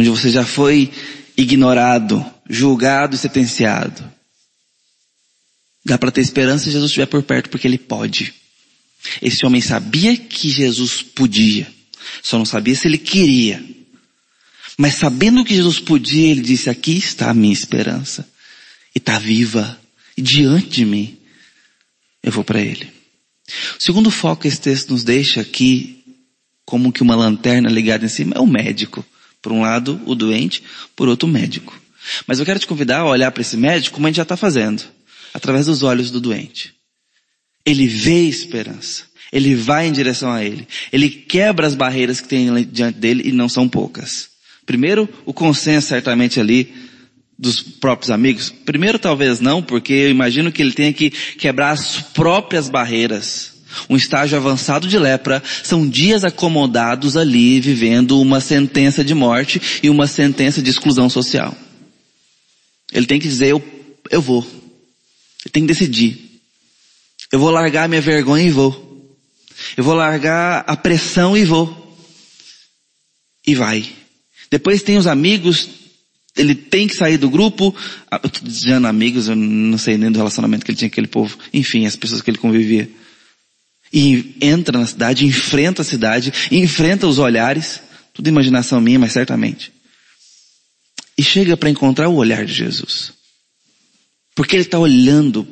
onde 0.00 0.08
você 0.08 0.30
já 0.30 0.44
foi 0.44 0.90
ignorado, 1.36 2.24
julgado 2.48 3.14
e 3.14 3.18
sentenciado. 3.18 4.02
Dá 5.84 5.98
para 5.98 6.10
ter 6.10 6.20
esperança 6.20 6.64
se 6.64 6.70
Jesus 6.70 6.90
estiver 6.90 7.06
por 7.06 7.22
perto, 7.22 7.50
porque 7.50 7.66
ele 7.66 7.78
pode. 7.78 8.34
Esse 9.20 9.44
homem 9.46 9.60
sabia 9.60 10.16
que 10.16 10.50
Jesus 10.50 11.02
podia, 11.02 11.66
só 12.22 12.38
não 12.38 12.44
sabia 12.44 12.74
se 12.74 12.88
ele 12.88 12.98
queria. 12.98 13.64
Mas 14.76 14.94
sabendo 14.94 15.44
que 15.44 15.54
Jesus 15.54 15.78
podia, 15.78 16.30
ele 16.30 16.42
disse: 16.42 16.68
Aqui 16.68 16.96
está 16.96 17.30
a 17.30 17.34
minha 17.34 17.52
esperança, 17.52 18.28
e 18.94 18.98
está 18.98 19.18
viva, 19.18 19.78
e 20.16 20.22
diante 20.22 20.68
de 20.68 20.84
mim, 20.84 21.18
eu 22.22 22.32
vou 22.32 22.44
para 22.44 22.60
ele. 22.60 22.90
O 23.78 23.82
segundo 23.82 24.10
foco 24.10 24.42
que 24.42 24.48
esse 24.48 24.60
texto 24.60 24.90
nos 24.90 25.02
deixa 25.02 25.40
aqui, 25.40 26.04
como 26.64 26.92
que 26.92 27.02
uma 27.02 27.16
lanterna 27.16 27.68
ligada 27.68 28.04
em 28.04 28.08
cima, 28.08 28.34
é 28.36 28.40
o 28.40 28.46
médico. 28.46 29.04
Por 29.42 29.52
um 29.52 29.62
lado, 29.62 30.00
o 30.06 30.14
doente, 30.14 30.62
por 30.94 31.08
outro, 31.08 31.28
o 31.28 31.32
médico. 31.32 31.78
Mas 32.26 32.38
eu 32.38 32.46
quero 32.46 32.58
te 32.58 32.66
convidar 32.66 33.00
a 33.00 33.06
olhar 33.06 33.30
para 33.30 33.40
esse 33.40 33.56
médico 33.56 33.94
como 33.94 34.06
a 34.06 34.10
gente 34.10 34.16
já 34.16 34.22
está 34.22 34.36
fazendo, 34.36 34.82
através 35.32 35.66
dos 35.66 35.82
olhos 35.82 36.10
do 36.10 36.20
doente. 36.20 36.74
Ele 37.64 37.86
vê 37.86 38.26
esperança. 38.26 39.04
Ele 39.32 39.54
vai 39.54 39.86
em 39.86 39.92
direção 39.92 40.32
a 40.32 40.44
ele. 40.44 40.66
Ele 40.92 41.08
quebra 41.08 41.66
as 41.66 41.74
barreiras 41.74 42.20
que 42.20 42.28
tem 42.28 42.64
diante 42.64 42.98
dele 42.98 43.22
e 43.26 43.32
não 43.32 43.48
são 43.48 43.68
poucas. 43.68 44.28
Primeiro, 44.66 45.08
o 45.24 45.32
consenso 45.32 45.88
certamente 45.88 46.40
ali 46.40 46.72
dos 47.38 47.60
próprios 47.60 48.10
amigos. 48.10 48.50
Primeiro, 48.50 48.98
talvez 48.98 49.40
não, 49.40 49.62
porque 49.62 49.92
eu 49.92 50.10
imagino 50.10 50.52
que 50.52 50.60
ele 50.60 50.72
tenha 50.72 50.92
que 50.92 51.10
quebrar 51.10 51.70
as 51.70 52.00
próprias 52.00 52.68
barreiras 52.68 53.59
um 53.88 53.96
estágio 53.96 54.36
avançado 54.36 54.88
de 54.88 54.98
lepra, 54.98 55.42
são 55.62 55.88
dias 55.88 56.24
acomodados 56.24 57.16
ali, 57.16 57.60
vivendo 57.60 58.20
uma 58.20 58.40
sentença 58.40 59.04
de 59.04 59.14
morte 59.14 59.60
e 59.82 59.90
uma 59.90 60.06
sentença 60.06 60.62
de 60.62 60.70
exclusão 60.70 61.08
social. 61.08 61.56
Ele 62.92 63.06
tem 63.06 63.20
que 63.20 63.28
dizer, 63.28 63.48
eu, 63.48 63.62
eu 64.10 64.20
vou. 64.20 64.42
Ele 64.42 65.52
tem 65.52 65.62
que 65.62 65.68
decidir. 65.68 66.40
Eu 67.32 67.38
vou 67.38 67.50
largar 67.50 67.88
minha 67.88 68.00
vergonha 68.00 68.44
e 68.44 68.50
vou. 68.50 68.88
Eu 69.76 69.84
vou 69.84 69.94
largar 69.94 70.64
a 70.66 70.76
pressão 70.76 71.36
e 71.36 71.44
vou. 71.44 71.96
E 73.46 73.54
vai. 73.54 73.88
Depois 74.50 74.82
tem 74.82 74.96
os 74.96 75.06
amigos, 75.06 75.68
ele 76.36 76.54
tem 76.54 76.88
que 76.88 76.94
sair 76.94 77.16
do 77.16 77.30
grupo. 77.30 77.74
Ah, 78.10 78.20
eu 78.22 78.28
tô 78.28 78.40
dizendo 78.42 78.86
amigos, 78.86 79.28
eu 79.28 79.36
não 79.36 79.78
sei 79.78 79.96
nem 79.96 80.10
do 80.10 80.18
relacionamento 80.18 80.64
que 80.64 80.70
ele 80.72 80.78
tinha 80.78 80.88
com 80.88 80.94
aquele 80.94 81.06
povo. 81.06 81.38
Enfim, 81.52 81.86
as 81.86 81.96
pessoas 81.96 82.20
que 82.20 82.30
ele 82.30 82.38
convivia. 82.38 82.90
E 83.92 84.36
entra 84.40 84.78
na 84.78 84.86
cidade, 84.86 85.26
enfrenta 85.26 85.82
a 85.82 85.84
cidade, 85.84 86.32
enfrenta 86.50 87.06
os 87.06 87.18
olhares, 87.18 87.80
tudo 88.14 88.28
imaginação 88.28 88.80
minha, 88.80 88.98
mas 88.98 89.12
certamente. 89.12 89.72
E 91.18 91.22
chega 91.22 91.56
para 91.56 91.70
encontrar 91.70 92.08
o 92.08 92.14
olhar 92.14 92.44
de 92.44 92.52
Jesus. 92.52 93.12
Porque 94.34 94.56
ele 94.56 94.62
está 94.62 94.78
olhando 94.78 95.46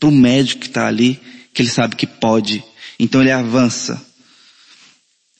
para 0.00 0.08
o 0.08 0.12
médico 0.12 0.62
que 0.62 0.66
está 0.66 0.86
ali, 0.86 1.20
que 1.52 1.62
ele 1.62 1.68
sabe 1.68 1.94
que 1.96 2.06
pode. 2.06 2.64
Então 2.98 3.20
ele 3.20 3.30
avança. 3.30 4.04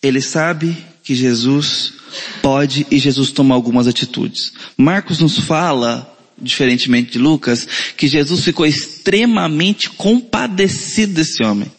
Ele 0.02 0.20
sabe 0.20 0.76
que 1.02 1.14
Jesus 1.14 1.94
pode 2.40 2.86
e 2.90 2.98
Jesus 2.98 3.30
toma 3.30 3.54
algumas 3.54 3.86
atitudes. 3.86 4.52
Marcos 4.76 5.18
nos 5.18 5.38
fala, 5.38 6.16
diferentemente 6.40 7.12
de 7.12 7.18
Lucas, 7.18 7.66
que 7.96 8.06
Jesus 8.06 8.44
ficou 8.44 8.66
extremamente 8.66 9.90
compadecido 9.90 11.14
desse 11.14 11.42
homem. 11.42 11.70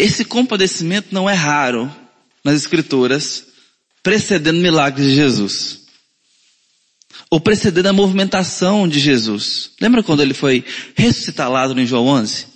Esse 0.00 0.24
compadecimento 0.24 1.08
não 1.12 1.28
é 1.28 1.34
raro 1.34 1.94
nas 2.42 2.54
escrituras, 2.54 3.44
precedendo 4.02 4.58
milagres 4.58 5.06
de 5.06 5.14
Jesus. 5.14 5.80
Ou 7.30 7.38
precedendo 7.38 7.90
a 7.90 7.92
movimentação 7.92 8.88
de 8.88 8.98
Jesus. 8.98 9.72
Lembra 9.78 10.02
quando 10.02 10.22
ele 10.22 10.32
foi 10.32 10.64
ressuscitar 10.96 11.50
Lázaro 11.50 11.78
em 11.78 11.86
João 11.86 12.06
11? 12.06 12.46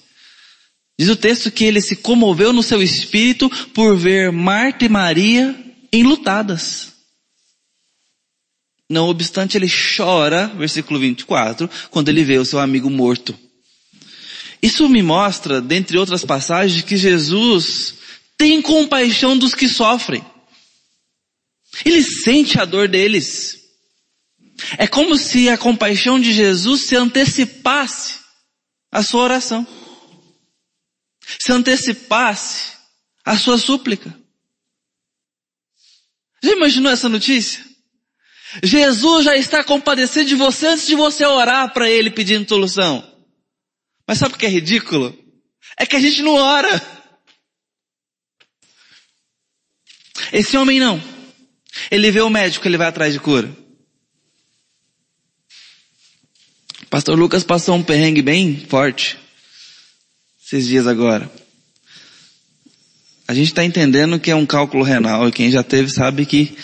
Diz 0.98 1.10
o 1.10 1.16
texto 1.16 1.50
que 1.50 1.64
ele 1.64 1.82
se 1.82 1.96
comoveu 1.96 2.50
no 2.50 2.62
seu 2.62 2.82
espírito 2.82 3.50
por 3.74 3.94
ver 3.94 4.32
Marta 4.32 4.86
e 4.86 4.88
Maria 4.88 5.54
enlutadas. 5.92 6.94
Não 8.88 9.06
obstante, 9.10 9.58
ele 9.58 9.68
chora, 9.68 10.46
versículo 10.56 10.98
24, 10.98 11.68
quando 11.90 12.08
ele 12.08 12.24
vê 12.24 12.38
o 12.38 12.44
seu 12.46 12.58
amigo 12.58 12.88
morto. 12.88 13.38
Isso 14.64 14.88
me 14.88 15.02
mostra, 15.02 15.60
dentre 15.60 15.98
outras 15.98 16.24
passagens, 16.24 16.82
que 16.82 16.96
Jesus 16.96 17.96
tem 18.34 18.62
compaixão 18.62 19.36
dos 19.36 19.54
que 19.54 19.68
sofrem. 19.68 20.24
Ele 21.84 22.02
sente 22.02 22.58
a 22.58 22.64
dor 22.64 22.88
deles. 22.88 23.58
É 24.78 24.86
como 24.86 25.18
se 25.18 25.50
a 25.50 25.58
compaixão 25.58 26.18
de 26.18 26.32
Jesus 26.32 26.86
se 26.86 26.96
antecipasse 26.96 28.20
à 28.90 29.02
sua 29.02 29.24
oração. 29.24 29.66
Se 31.38 31.52
antecipasse 31.52 32.72
à 33.22 33.36
sua 33.36 33.58
súplica. 33.58 34.18
Já 36.42 36.52
imaginou 36.52 36.90
essa 36.90 37.10
notícia? 37.10 37.62
Jesus 38.62 39.26
já 39.26 39.36
está 39.36 39.62
compadecendo 39.62 40.30
de 40.30 40.36
você 40.36 40.68
antes 40.68 40.86
de 40.86 40.94
você 40.94 41.22
orar 41.26 41.70
para 41.74 41.90
Ele 41.90 42.10
pedindo 42.10 42.48
solução. 42.48 43.13
Mas 44.06 44.18
sabe 44.18 44.34
o 44.34 44.38
que 44.38 44.46
é 44.46 44.48
ridículo? 44.48 45.16
É 45.78 45.86
que 45.86 45.96
a 45.96 46.00
gente 46.00 46.22
não 46.22 46.34
ora. 46.34 46.82
Esse 50.32 50.56
homem 50.56 50.78
não. 50.78 51.02
Ele 51.90 52.10
vê 52.10 52.20
o 52.20 52.30
médico, 52.30 52.66
ele 52.66 52.76
vai 52.76 52.88
atrás 52.88 53.12
de 53.12 53.20
cura. 53.20 53.54
Pastor 56.88 57.18
Lucas 57.18 57.42
passou 57.42 57.74
um 57.74 57.82
perrengue 57.82 58.22
bem 58.22 58.66
forte 58.68 59.18
esses 60.44 60.66
dias 60.66 60.86
agora. 60.86 61.30
A 63.26 63.34
gente 63.34 63.48
está 63.48 63.64
entendendo 63.64 64.20
que 64.20 64.30
é 64.30 64.36
um 64.36 64.46
cálculo 64.46 64.84
renal 64.84 65.28
e 65.28 65.32
quem 65.32 65.50
já 65.50 65.62
teve 65.62 65.90
sabe 65.90 66.26
que 66.26 66.56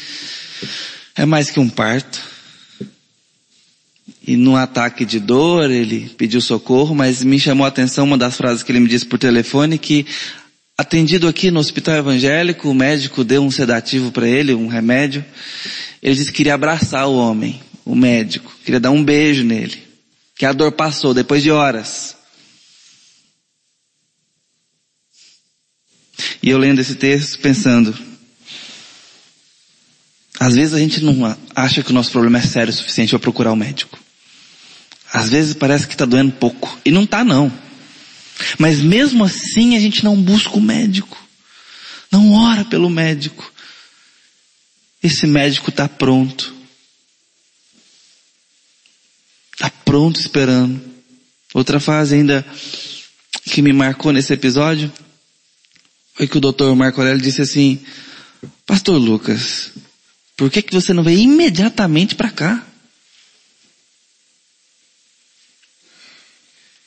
é 1.17 1.25
mais 1.25 1.51
que 1.51 1.59
um 1.59 1.69
parto. 1.69 2.21
E 4.31 4.37
num 4.37 4.55
ataque 4.55 5.05
de 5.05 5.19
dor, 5.19 5.73
ele 5.73 6.09
pediu 6.17 6.41
socorro, 6.41 6.95
mas 6.95 7.25
me 7.25 7.37
chamou 7.37 7.65
a 7.65 7.69
atenção 7.69 8.05
uma 8.05 8.17
das 8.17 8.37
frases 8.37 8.63
que 8.63 8.71
ele 8.71 8.79
me 8.79 8.87
disse 8.87 9.05
por 9.05 9.19
telefone, 9.19 9.77
que 9.77 10.07
atendido 10.79 11.27
aqui 11.27 11.51
no 11.51 11.59
hospital 11.59 11.97
evangélico, 11.97 12.71
o 12.71 12.75
médico 12.75 13.25
deu 13.25 13.43
um 13.43 13.51
sedativo 13.51 14.13
para 14.13 14.29
ele, 14.29 14.55
um 14.55 14.69
remédio. 14.69 15.25
Ele 16.01 16.15
disse 16.15 16.31
que 16.31 16.37
queria 16.37 16.55
abraçar 16.55 17.09
o 17.09 17.17
homem, 17.17 17.61
o 17.85 17.97
médico, 17.97 18.57
queria 18.65 18.79
dar 18.79 18.93
um 18.93 19.03
beijo 19.03 19.43
nele. 19.43 19.83
que 20.37 20.47
a 20.47 20.53
dor 20.53 20.71
passou 20.71 21.13
depois 21.13 21.43
de 21.43 21.51
horas. 21.51 22.15
E 26.41 26.51
eu 26.51 26.57
lendo 26.57 26.79
esse 26.79 26.95
texto 26.95 27.41
pensando, 27.41 27.93
às 30.39 30.55
vezes 30.55 30.73
a 30.73 30.79
gente 30.79 31.03
não 31.03 31.37
acha 31.53 31.83
que 31.83 31.91
o 31.91 31.95
nosso 31.95 32.13
problema 32.13 32.39
é 32.39 32.43
sério 32.43 32.73
o 32.73 32.77
suficiente 32.77 33.11
para 33.11 33.19
procurar 33.19 33.51
o 33.51 33.55
um 33.55 33.57
médico. 33.57 34.00
Às 35.13 35.29
vezes 35.29 35.55
parece 35.55 35.87
que 35.87 35.95
está 35.95 36.05
doendo 36.05 36.33
pouco. 36.33 36.79
E 36.85 36.91
não 36.91 37.05
está 37.05 37.25
não. 37.25 37.53
Mas 38.59 38.81
mesmo 38.81 39.25
assim 39.25 39.77
a 39.77 39.81
gente 39.81 40.05
não 40.05 40.21
busca 40.21 40.57
o 40.57 40.61
médico. 40.61 41.17
Não 42.11 42.33
ora 42.33 42.65
pelo 42.65 42.89
médico. 42.89 43.53
Esse 45.03 45.27
médico 45.27 45.71
está 45.71 45.89
pronto. 45.89 46.55
Está 49.53 49.71
pronto 49.85 50.21
esperando. 50.21 50.81
Outra 51.53 51.81
fase 51.81 52.15
ainda 52.15 52.47
que 53.45 53.63
me 53.63 53.73
marcou 53.73 54.13
nesse 54.13 54.33
episódio 54.33 54.93
foi 56.15 56.29
que 56.29 56.37
o 56.37 56.41
doutor 56.41 56.75
Marco 56.77 57.01
Aurélio 57.01 57.23
disse 57.23 57.43
assim, 57.43 57.81
Pastor 58.67 58.99
Lucas, 58.99 59.73
por 60.37 60.51
que, 60.51 60.63
que 60.63 60.73
você 60.73 60.93
não 60.93 61.03
veio 61.03 61.19
imediatamente 61.19 62.15
para 62.15 62.31
cá? 62.31 62.67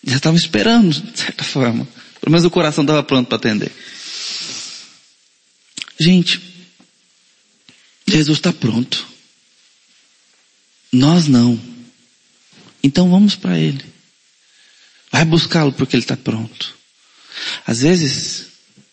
Já 0.04 0.18
estava 0.18 0.36
esperando, 0.36 0.90
de 0.92 1.20
certa 1.20 1.44
forma. 1.44 1.88
Pelo 2.20 2.32
menos 2.32 2.46
o 2.46 2.52
coração 2.52 2.84
estava 2.84 3.04
pronto 3.04 3.28
para 3.28 3.38
atender. 3.38 3.72
Gente, 6.00 6.42
Jesus 8.08 8.38
está 8.38 8.52
pronto. 8.52 9.08
Nós 10.92 11.28
não. 11.28 11.60
Então 12.84 13.10
vamos 13.10 13.36
para 13.36 13.58
Ele. 13.58 13.84
Vai 15.12 15.24
buscá-lo 15.26 15.72
porque 15.72 15.96
Ele 15.96 16.04
está 16.04 16.18
pronto. 16.18 16.76
Às 17.66 17.82
vezes, 17.82 18.48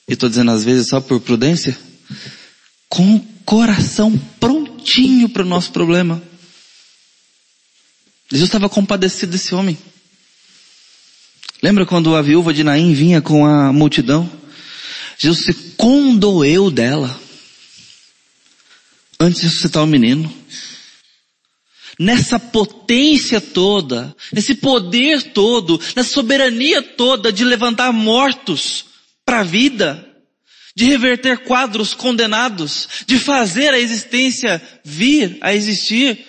e 0.08 0.12
estou 0.12 0.28
dizendo 0.28 0.50
às 0.50 0.64
vezes 0.64 0.88
só 0.88 1.00
por 1.00 1.20
prudência, 1.20 1.76
com 2.88 3.16
o 3.16 3.20
coração 3.44 4.16
prontinho 4.38 5.28
para 5.28 5.42
o 5.42 5.48
nosso 5.48 5.72
problema. 5.72 6.22
Jesus 8.30 8.48
estava 8.48 8.68
compadecido 8.68 9.32
desse 9.32 9.54
homem. 9.54 9.76
Lembra 11.62 11.84
quando 11.84 12.16
a 12.16 12.22
viúva 12.22 12.54
de 12.54 12.64
Naim 12.64 12.94
vinha 12.94 13.20
com 13.20 13.44
a 13.44 13.72
multidão? 13.72 14.30
Jesus 15.18 15.44
se 15.44 15.52
condoeu 15.76 16.70
dela 16.70 17.20
antes 19.20 19.42
de 19.42 19.46
ressuscitar 19.46 19.84
o 19.84 19.86
menino. 19.86 20.32
Nessa 21.98 22.38
potência 22.38 23.42
toda, 23.42 24.16
nesse 24.32 24.54
poder 24.54 25.34
todo, 25.34 25.78
nessa 25.94 26.14
soberania 26.14 26.80
toda 26.80 27.30
de 27.30 27.44
levantar 27.44 27.92
mortos 27.92 28.86
para 29.26 29.40
a 29.40 29.44
vida, 29.44 30.08
de 30.74 30.86
reverter 30.86 31.40
quadros 31.40 31.92
condenados, 31.92 32.88
de 33.06 33.18
fazer 33.18 33.74
a 33.74 33.78
existência 33.78 34.62
vir 34.82 35.36
a 35.42 35.54
existir, 35.54 36.24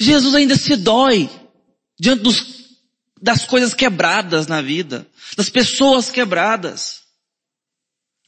Jesus 0.00 0.34
ainda 0.34 0.56
se 0.56 0.76
dói 0.76 1.28
diante 2.00 2.22
dos, 2.22 2.63
das 3.24 3.46
coisas 3.46 3.72
quebradas 3.72 4.46
na 4.46 4.60
vida, 4.60 5.08
das 5.34 5.48
pessoas 5.48 6.10
quebradas, 6.10 7.04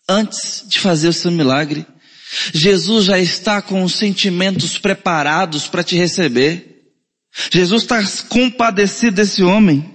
antes 0.09 0.65
de 0.67 0.81
fazer 0.81 1.09
o 1.09 1.13
seu 1.13 1.31
milagre. 1.31 1.87
Jesus 2.55 3.05
já 3.05 3.19
está 3.19 3.61
com 3.61 3.85
os 3.85 3.95
sentimentos 3.95 4.79
preparados 4.79 5.69
para 5.69 5.85
te 5.85 5.97
receber. 5.97 6.95
Jesus 7.53 7.83
está 7.83 8.03
compadecido 8.29 9.17
desse 9.17 9.43
homem. 9.43 9.95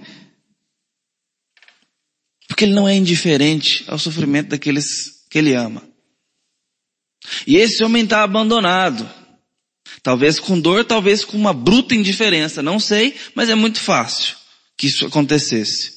Porque 2.46 2.64
ele 2.64 2.74
não 2.74 2.88
é 2.88 2.94
indiferente 2.94 3.84
ao 3.88 3.98
sofrimento 3.98 4.50
daqueles 4.50 5.26
que 5.28 5.38
ele 5.38 5.54
ama. 5.54 5.82
E 7.44 7.56
esse 7.56 7.82
homem 7.82 8.04
está 8.04 8.22
abandonado. 8.22 9.10
Talvez 10.00 10.38
com 10.38 10.60
dor, 10.60 10.84
talvez 10.84 11.24
com 11.24 11.36
uma 11.36 11.52
bruta 11.52 11.92
indiferença, 11.92 12.62
não 12.62 12.78
sei, 12.78 13.16
mas 13.34 13.48
é 13.48 13.54
muito 13.56 13.80
fácil 13.80 14.41
que 14.82 14.88
isso 14.88 15.06
acontecesse. 15.06 15.94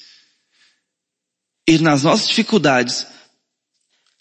E 1.67 1.79
nas 1.79 2.03
nossas 2.03 2.27
dificuldades, 2.27 3.07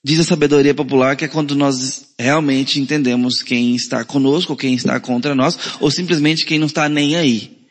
diz 0.02 0.18
a 0.20 0.24
sabedoria 0.24 0.74
popular 0.74 1.18
que 1.18 1.26
é 1.26 1.28
quando 1.28 1.54
nós 1.54 2.14
realmente 2.18 2.80
entendemos 2.80 3.42
quem 3.42 3.76
está 3.76 4.02
conosco, 4.06 4.56
quem 4.56 4.72
está 4.72 4.98
contra 4.98 5.34
nós, 5.34 5.58
ou 5.80 5.90
simplesmente 5.90 6.46
quem 6.46 6.58
não 6.58 6.66
está 6.66 6.88
nem 6.88 7.14
aí. 7.14 7.68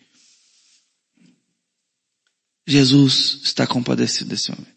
Jesus 2.67 3.39
está 3.43 3.65
compadecido 3.65 4.29
desse 4.29 4.51
homem. 4.51 4.67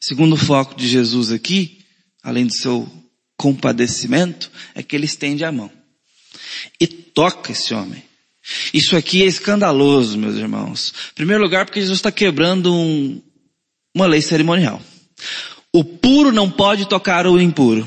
Segundo 0.00 0.38
foco 0.38 0.74
de 0.74 0.88
Jesus 0.88 1.30
aqui, 1.30 1.84
além 2.22 2.46
do 2.46 2.54
seu 2.54 2.90
compadecimento, 3.36 4.50
é 4.74 4.82
que 4.82 4.96
ele 4.96 5.04
estende 5.04 5.44
a 5.44 5.52
mão 5.52 5.70
e 6.80 6.86
toca 6.86 7.52
esse 7.52 7.74
homem. 7.74 8.09
Isso 8.72 8.96
aqui 8.96 9.22
é 9.22 9.26
escandaloso, 9.26 10.18
meus 10.18 10.36
irmãos. 10.36 10.92
Em 11.12 11.14
primeiro 11.14 11.42
lugar, 11.42 11.66
porque 11.66 11.80
Jesus 11.80 11.98
está 11.98 12.10
quebrando 12.10 12.74
um, 12.74 13.22
uma 13.94 14.06
lei 14.06 14.22
cerimonial. 14.22 14.82
O 15.72 15.84
puro 15.84 16.32
não 16.32 16.50
pode 16.50 16.88
tocar 16.88 17.26
o 17.26 17.40
impuro, 17.40 17.86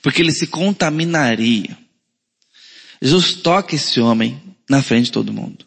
porque 0.00 0.22
ele 0.22 0.32
se 0.32 0.46
contaminaria. 0.46 1.76
Jesus 3.02 3.34
toca 3.34 3.74
esse 3.74 4.00
homem 4.00 4.40
na 4.68 4.82
frente 4.82 5.06
de 5.06 5.12
todo 5.12 5.32
mundo. 5.32 5.66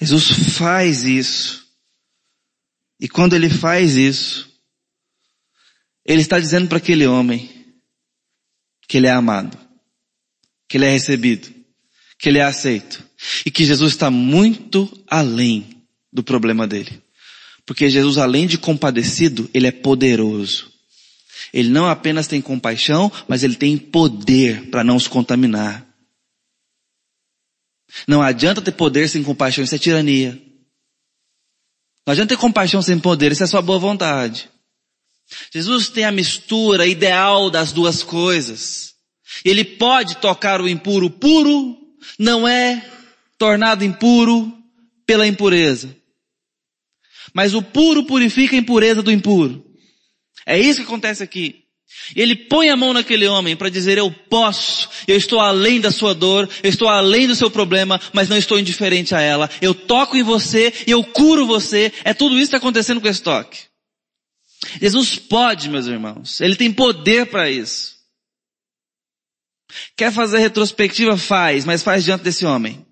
Jesus 0.00 0.56
faz 0.56 1.04
isso. 1.04 1.66
E 2.98 3.08
quando 3.08 3.34
ele 3.34 3.50
faz 3.50 3.94
isso, 3.94 4.50
ele 6.04 6.22
está 6.22 6.38
dizendo 6.40 6.68
para 6.68 6.78
aquele 6.78 7.06
homem 7.06 7.50
que 8.88 8.96
ele 8.96 9.06
é 9.06 9.10
amado, 9.10 9.58
que 10.66 10.76
ele 10.76 10.86
é 10.86 10.90
recebido, 10.90 11.59
que 12.20 12.28
ele 12.28 12.38
é 12.38 12.42
aceito 12.42 13.02
e 13.46 13.50
que 13.50 13.64
Jesus 13.64 13.92
está 13.92 14.10
muito 14.10 14.88
além 15.06 15.82
do 16.12 16.22
problema 16.22 16.66
dele. 16.66 17.02
Porque 17.64 17.88
Jesus, 17.88 18.18
além 18.18 18.46
de 18.46 18.58
compadecido, 18.58 19.48
ele 19.54 19.66
é 19.66 19.72
poderoso. 19.72 20.70
Ele 21.52 21.70
não 21.70 21.88
apenas 21.88 22.26
tem 22.26 22.40
compaixão, 22.40 23.10
mas 23.26 23.42
ele 23.42 23.56
tem 23.56 23.76
poder 23.78 24.68
para 24.70 24.84
não 24.84 24.96
os 24.96 25.08
contaminar. 25.08 25.86
Não 28.06 28.22
adianta 28.22 28.60
ter 28.60 28.72
poder 28.72 29.08
sem 29.08 29.22
compaixão, 29.22 29.64
isso 29.64 29.74
é 29.74 29.78
tirania. 29.78 30.32
Não 32.06 32.12
adianta 32.12 32.34
ter 32.34 32.40
compaixão 32.40 32.82
sem 32.82 32.98
poder, 32.98 33.32
isso 33.32 33.42
é 33.42 33.46
sua 33.46 33.62
boa 33.62 33.78
vontade. 33.78 34.48
Jesus 35.52 35.88
tem 35.88 36.04
a 36.04 36.12
mistura 36.12 36.86
ideal 36.86 37.50
das 37.50 37.72
duas 37.72 38.02
coisas. 38.02 38.94
Ele 39.44 39.64
pode 39.64 40.16
tocar 40.16 40.60
o 40.60 40.68
impuro. 40.68 41.08
Puro 41.08 41.79
não 42.18 42.46
é 42.46 42.84
tornado 43.38 43.84
impuro 43.84 44.52
pela 45.06 45.26
impureza. 45.26 45.96
Mas 47.32 47.54
o 47.54 47.62
puro 47.62 48.04
purifica 48.04 48.54
a 48.54 48.58
impureza 48.58 49.02
do 49.02 49.10
impuro. 49.10 49.64
É 50.46 50.58
isso 50.58 50.80
que 50.80 50.86
acontece 50.86 51.22
aqui. 51.22 51.64
Ele 52.14 52.34
põe 52.34 52.70
a 52.70 52.76
mão 52.76 52.92
naquele 52.92 53.26
homem 53.26 53.56
para 53.56 53.68
dizer, 53.68 53.98
eu 53.98 54.10
posso, 54.10 54.88
eu 55.06 55.16
estou 55.16 55.40
além 55.40 55.80
da 55.80 55.90
sua 55.90 56.14
dor, 56.14 56.48
eu 56.62 56.70
estou 56.70 56.88
além 56.88 57.26
do 57.26 57.34
seu 57.34 57.50
problema, 57.50 58.00
mas 58.12 58.28
não 58.28 58.36
estou 58.36 58.58
indiferente 58.58 59.14
a 59.14 59.20
ela. 59.20 59.50
Eu 59.60 59.74
toco 59.74 60.16
em 60.16 60.22
você 60.22 60.72
e 60.86 60.90
eu 60.90 61.04
curo 61.04 61.46
você. 61.46 61.92
É 62.04 62.14
tudo 62.14 62.34
isso 62.34 62.50
que 62.50 62.56
está 62.56 62.58
acontecendo 62.58 63.00
com 63.00 63.08
esse 63.08 63.22
toque. 63.22 63.58
Jesus 64.80 65.16
pode, 65.16 65.68
meus 65.68 65.86
irmãos. 65.86 66.40
Ele 66.40 66.56
tem 66.56 66.72
poder 66.72 67.26
para 67.26 67.50
isso. 67.50 67.99
Quer 69.96 70.12
fazer 70.12 70.38
retrospectiva? 70.38 71.16
Faz, 71.16 71.64
mas 71.64 71.82
faz 71.82 72.04
diante 72.04 72.22
desse 72.22 72.44
homem. 72.44 72.86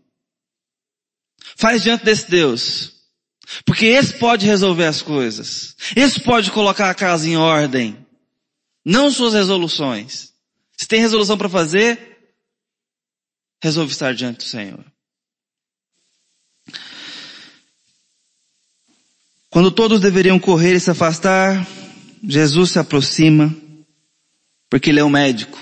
Faz 1.57 1.83
diante 1.83 2.05
desse 2.05 2.31
Deus. 2.31 2.93
Porque 3.65 3.87
esse 3.87 4.15
pode 4.15 4.47
resolver 4.47 4.85
as 4.85 5.03
coisas. 5.03 5.75
Esse 5.97 6.21
pode 6.21 6.51
colocar 6.51 6.91
a 6.91 6.95
casa 6.95 7.29
em 7.29 7.37
ordem. 7.37 8.07
Não 8.85 9.11
suas 9.11 9.35
resoluções. 9.35 10.33
Se 10.77 10.87
tem 10.87 11.01
resolução 11.01 11.37
para 11.37 11.49
fazer, 11.49 12.19
resolve 13.63 13.93
estar 13.93 14.15
diante 14.15 14.39
do 14.39 14.45
Senhor. 14.45 14.85
Quando 19.51 19.71
todos 19.71 20.01
deveriam 20.01 20.39
correr 20.39 20.75
e 20.75 20.81
se 20.81 20.91
afastar, 20.91 21.67
Jesus 22.23 22.71
se 22.73 22.79
aproxima, 22.79 23.55
porque 24.69 24.91
ele 24.91 25.01
é 25.01 25.05
o 25.05 25.11
médico. 25.11 25.59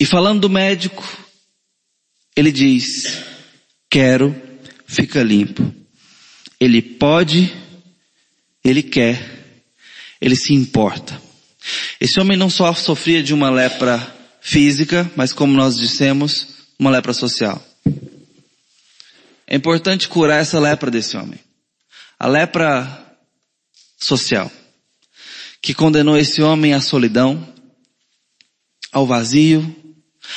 E 0.00 0.06
falando 0.06 0.40
do 0.40 0.50
médico, 0.50 1.06
ele 2.34 2.50
diz, 2.50 3.22
quero 3.90 4.34
fica 4.90 5.22
limpo. 5.22 5.72
Ele 6.58 6.82
pode, 6.82 7.54
ele 8.62 8.82
quer, 8.82 9.64
ele 10.20 10.36
se 10.36 10.52
importa. 10.52 11.20
Esse 12.00 12.18
homem 12.20 12.36
não 12.36 12.50
só 12.50 12.74
sofria 12.74 13.22
de 13.22 13.32
uma 13.32 13.50
lepra 13.50 13.98
física, 14.40 15.10
mas 15.14 15.32
como 15.32 15.54
nós 15.54 15.76
dissemos, 15.76 16.48
uma 16.78 16.90
lepra 16.90 17.12
social. 17.12 17.64
É 19.46 19.56
importante 19.56 20.08
curar 20.08 20.40
essa 20.40 20.58
lepra 20.58 20.90
desse 20.90 21.16
homem. 21.16 21.38
A 22.18 22.26
lepra 22.26 23.16
social, 23.96 24.50
que 25.62 25.72
condenou 25.72 26.16
esse 26.16 26.42
homem 26.42 26.74
à 26.74 26.80
solidão, 26.80 27.46
ao 28.92 29.06
vazio, 29.06 29.79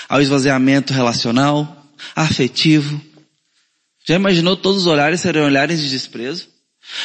ao 0.08 0.22
esvaziamento 0.22 0.94
relacional, 0.94 1.88
afetivo. 2.16 3.00
Já 4.06 4.16
imaginou 4.16 4.58
todos 4.58 4.82
os 4.82 4.88
olhares 4.88 5.22
serem 5.22 5.42
olhares 5.42 5.82
de 5.82 5.90
desprezo? 5.90 6.48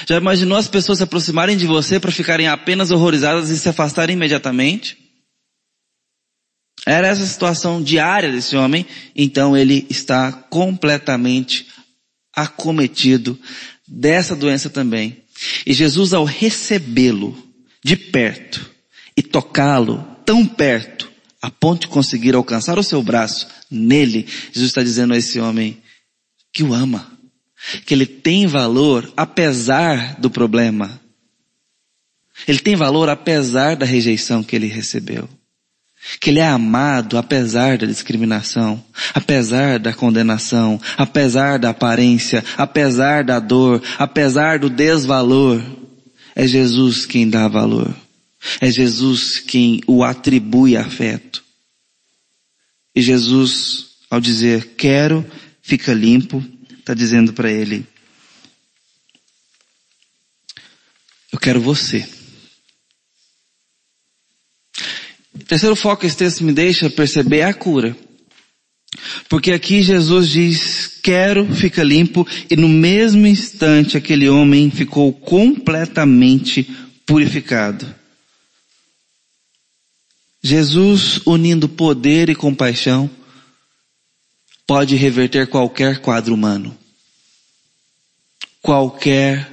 Já 0.07 0.17
imaginou 0.17 0.59
as 0.59 0.69
pessoas 0.69 0.99
se 0.99 1.05
aproximarem 1.05 1.57
de 1.57 1.67
você 1.67 2.01
para 2.01 2.11
ficarem 2.11 2.49
apenas 2.49 2.91
horrorizadas 2.91 3.49
e 3.51 3.59
se 3.59 3.69
afastarem 3.69 4.15
imediatamente? 4.15 4.99
Era 6.87 7.09
essa 7.09 7.23
a 7.23 7.27
situação 7.27 7.83
diária 7.83 8.31
desse 8.31 8.57
homem, 8.57 8.87
então 9.15 9.57
ele 9.57 9.87
está 9.91 10.33
completamente 10.33 11.67
acometido 12.35 13.39
dessa 13.87 14.35
doença 14.35 14.71
também. 14.71 15.23
E 15.67 15.73
Jesus, 15.73 16.13
ao 16.13 16.25
recebê-lo 16.25 17.37
de 17.85 17.97
perto 17.97 18.71
e 19.17 19.23
tocá-lo 19.23 20.05
tão 20.25 20.47
perto, 20.47 21.08
a 21.41 21.51
ponto 21.51 21.83
de 21.83 21.89
conseguir 21.89 22.35
alcançar 22.35 22.79
o 22.79 22.83
seu 22.83 23.03
braço 23.03 23.47
nele, 23.71 24.27
Jesus 24.53 24.71
está 24.71 24.83
dizendo 24.83 25.15
a 25.15 25.17
esse 25.17 25.39
homem 25.39 25.81
que 26.53 26.63
o 26.63 26.75
ama, 26.75 27.11
que 27.87 27.95
ele 27.95 28.07
tem 28.07 28.47
valor 28.47 29.11
apesar 29.17 30.19
do 30.19 30.31
problema. 30.31 31.01
Ele 32.47 32.59
tem 32.59 32.77
valor 32.77 33.09
apesar 33.09 33.77
da 33.77 33.87
rejeição 33.87 34.43
que 34.43 34.55
ele 34.55 34.67
recebeu. 34.67 35.29
Que 36.21 36.31
ele 36.31 36.39
é 36.39 36.47
amado 36.47 37.19
apesar 37.19 37.77
da 37.77 37.87
discriminação, 37.87 38.83
apesar 39.13 39.79
da 39.79 39.93
condenação, 39.93 40.81
apesar 40.97 41.59
da 41.59 41.71
aparência, 41.71 42.45
apesar 42.57 43.25
da 43.25 43.41
dor, 43.41 43.83
apesar 43.99 44.61
do 44.61 44.71
desvalor. 44.71 45.61
É 46.37 46.47
Jesus 46.47 47.05
quem 47.05 47.29
dá 47.29 47.49
valor. 47.49 47.95
É 48.61 48.71
Jesus 48.71 49.39
quem 49.39 49.81
o 49.87 50.05
atribui 50.05 50.77
afeto. 50.77 51.45
E 52.95 53.03
Jesus, 53.03 53.97
ao 54.11 54.21
dizer 54.21 54.75
quero, 54.77 55.25
fica 55.63 55.93
limpo, 55.93 56.45
está 56.79 56.95
dizendo 56.95 57.33
para 57.33 57.51
ele, 57.51 57.87
eu 61.33 61.39
quero 61.39 61.61
você. 61.61 62.09
O 65.35 65.45
terceiro 65.45 65.77
foco 65.77 66.01
que 66.01 66.07
esse 66.07 66.17
texto 66.17 66.43
me 66.43 66.53
deixa 66.53 66.91
perceber 66.91 67.39
é 67.39 67.45
a 67.45 67.55
cura. 67.55 67.97
Porque 69.29 69.53
aqui 69.53 69.83
Jesus 69.83 70.29
diz, 70.31 70.87
quero, 71.03 71.47
fica 71.55 71.83
limpo, 71.83 72.27
e 72.51 72.57
no 72.57 72.69
mesmo 72.69 73.27
instante 73.27 73.97
aquele 73.97 74.29
homem 74.29 74.71
ficou 74.71 75.13
completamente 75.13 76.65
purificado. 77.07 77.98
Jesus, 80.43 81.21
unindo 81.27 81.69
poder 81.69 82.29
e 82.29 82.35
compaixão, 82.35 83.11
pode 84.67 84.95
reverter 84.97 85.49
qualquer 85.49 86.01
quadro 86.01 86.35
humano. 86.35 86.77
Qualquer 88.63 89.51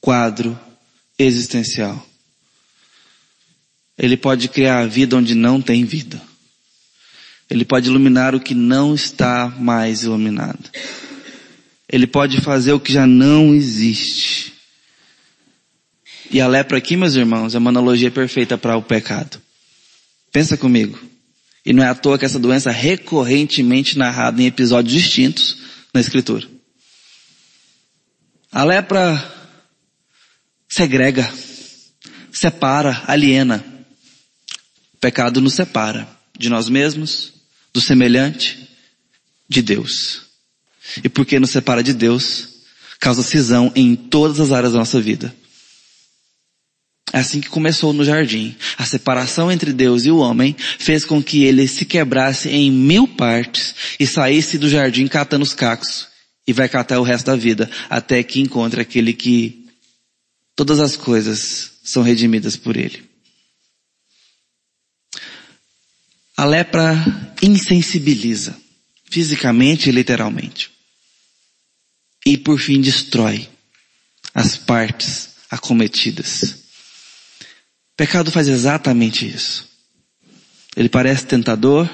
quadro 0.00 0.58
existencial. 1.18 2.04
Ele 3.96 4.16
pode 4.16 4.48
criar 4.48 4.80
a 4.80 4.86
vida 4.86 5.16
onde 5.16 5.34
não 5.34 5.60
tem 5.60 5.84
vida. 5.84 6.20
Ele 7.50 7.64
pode 7.64 7.88
iluminar 7.88 8.34
o 8.34 8.40
que 8.40 8.54
não 8.54 8.94
está 8.94 9.48
mais 9.48 10.04
iluminado. 10.04 10.70
Ele 11.88 12.06
pode 12.06 12.40
fazer 12.40 12.72
o 12.72 12.80
que 12.80 12.92
já 12.92 13.06
não 13.06 13.54
existe. 13.54 14.54
E 16.30 16.40
a 16.40 16.46
lepra 16.46 16.78
aqui, 16.78 16.96
meus 16.96 17.14
irmãos, 17.16 17.54
é 17.54 17.58
uma 17.58 17.70
analogia 17.70 18.10
perfeita 18.10 18.56
para 18.56 18.76
o 18.76 18.82
pecado. 18.82 19.40
Pensa 20.32 20.56
comigo. 20.56 20.98
E 21.64 21.72
não 21.72 21.82
é 21.82 21.88
à 21.88 21.94
toa 21.94 22.18
que 22.18 22.24
essa 22.24 22.38
doença 22.38 22.70
é 22.70 22.72
recorrentemente 22.72 23.98
narrada 23.98 24.40
em 24.40 24.46
episódios 24.46 24.92
distintos 24.92 25.58
na 25.92 26.00
Escritura. 26.00 26.46
A 28.50 28.64
lepra 28.64 29.22
segrega, 30.68 31.30
separa, 32.32 33.02
aliena. 33.06 33.64
O 34.94 34.98
pecado 34.98 35.40
nos 35.40 35.54
separa 35.54 36.08
de 36.38 36.48
nós 36.48 36.68
mesmos, 36.68 37.34
do 37.72 37.80
semelhante, 37.80 38.70
de 39.48 39.60
Deus. 39.60 40.22
E 41.04 41.08
porque 41.08 41.38
nos 41.38 41.50
separa 41.50 41.82
de 41.82 41.92
Deus, 41.92 42.48
causa 42.98 43.22
cisão 43.22 43.70
em 43.74 43.94
todas 43.94 44.40
as 44.40 44.52
áreas 44.52 44.72
da 44.72 44.78
nossa 44.78 45.00
vida. 45.00 45.34
É 47.12 47.18
assim 47.18 47.40
que 47.40 47.48
começou 47.48 47.92
no 47.92 48.04
jardim. 48.04 48.54
A 48.78 48.84
separação 48.84 49.50
entre 49.50 49.72
Deus 49.72 50.04
e 50.04 50.10
o 50.10 50.18
homem 50.18 50.54
fez 50.78 51.04
com 51.04 51.22
que 51.22 51.44
ele 51.44 51.66
se 51.66 51.84
quebrasse 51.84 52.48
em 52.48 52.70
mil 52.70 53.08
partes 53.08 53.74
e 53.98 54.06
saísse 54.06 54.58
do 54.58 54.68
jardim 54.68 55.06
catando 55.08 55.42
os 55.42 55.52
cacos 55.52 56.08
e 56.46 56.52
vai 56.52 56.68
catar 56.68 57.00
o 57.00 57.04
resto 57.04 57.26
da 57.26 57.36
vida 57.36 57.70
até 57.88 58.22
que 58.22 58.40
encontre 58.40 58.80
aquele 58.80 59.12
que 59.12 59.66
todas 60.54 60.78
as 60.78 60.96
coisas 60.96 61.72
são 61.82 62.02
redimidas 62.02 62.56
por 62.56 62.76
ele. 62.76 63.02
A 66.36 66.44
lepra 66.44 66.94
insensibiliza, 67.42 68.56
fisicamente 69.10 69.88
e 69.88 69.92
literalmente. 69.92 70.70
E 72.24 72.38
por 72.38 72.58
fim 72.58 72.80
destrói 72.80 73.48
as 74.32 74.56
partes 74.56 75.30
acometidas. 75.50 76.59
Pecado 78.00 78.30
faz 78.30 78.48
exatamente 78.48 79.28
isso. 79.28 79.68
Ele 80.74 80.88
parece 80.88 81.26
tentador, 81.26 81.86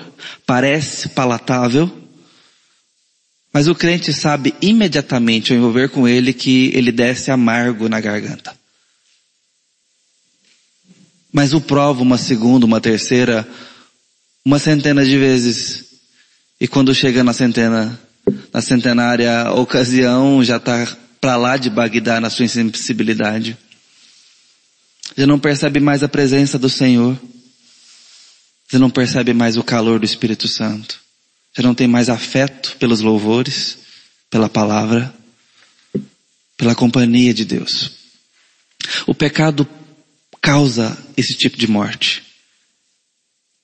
parece 0.46 1.08
palatável, 1.08 1.90
mas 3.52 3.66
o 3.66 3.74
crente 3.74 4.12
sabe 4.12 4.54
imediatamente 4.62 5.50
ao 5.50 5.58
envolver 5.58 5.88
com 5.88 6.06
ele 6.06 6.32
que 6.32 6.70
ele 6.74 6.92
desce 6.92 7.32
amargo 7.32 7.88
na 7.88 7.98
garganta. 8.00 8.56
Mas 11.32 11.52
o 11.52 11.60
prova 11.60 12.02
uma 12.02 12.18
segunda, 12.18 12.64
uma 12.64 12.80
terceira, 12.80 13.44
uma 14.44 14.60
centena 14.60 15.04
de 15.04 15.18
vezes. 15.18 15.86
E 16.60 16.68
quando 16.68 16.94
chega 16.94 17.24
na 17.24 17.32
centena, 17.32 18.00
na 18.52 18.62
centenária 18.62 19.50
ocasião, 19.50 20.44
já 20.44 20.58
está 20.58 20.86
para 21.20 21.34
lá 21.34 21.56
de 21.56 21.68
Bagdá 21.68 22.20
na 22.20 22.30
sua 22.30 22.44
insensibilidade. 22.44 23.58
Já 25.14 25.26
não 25.26 25.38
percebe 25.38 25.80
mais 25.80 26.02
a 26.02 26.08
presença 26.08 26.58
do 26.58 26.70
Senhor. 26.70 27.20
Já 28.72 28.78
não 28.78 28.88
percebe 28.88 29.34
mais 29.34 29.56
o 29.56 29.62
calor 29.62 29.98
do 29.98 30.06
Espírito 30.06 30.48
Santo. 30.48 30.98
Já 31.54 31.62
não 31.62 31.74
tem 31.74 31.86
mais 31.86 32.08
afeto 32.08 32.76
pelos 32.78 33.00
louvores, 33.00 33.78
pela 34.30 34.48
palavra, 34.48 35.14
pela 36.56 36.74
companhia 36.74 37.34
de 37.34 37.44
Deus. 37.44 37.90
O 39.06 39.14
pecado 39.14 39.68
causa 40.40 40.96
esse 41.16 41.34
tipo 41.34 41.56
de 41.56 41.66
morte 41.66 42.26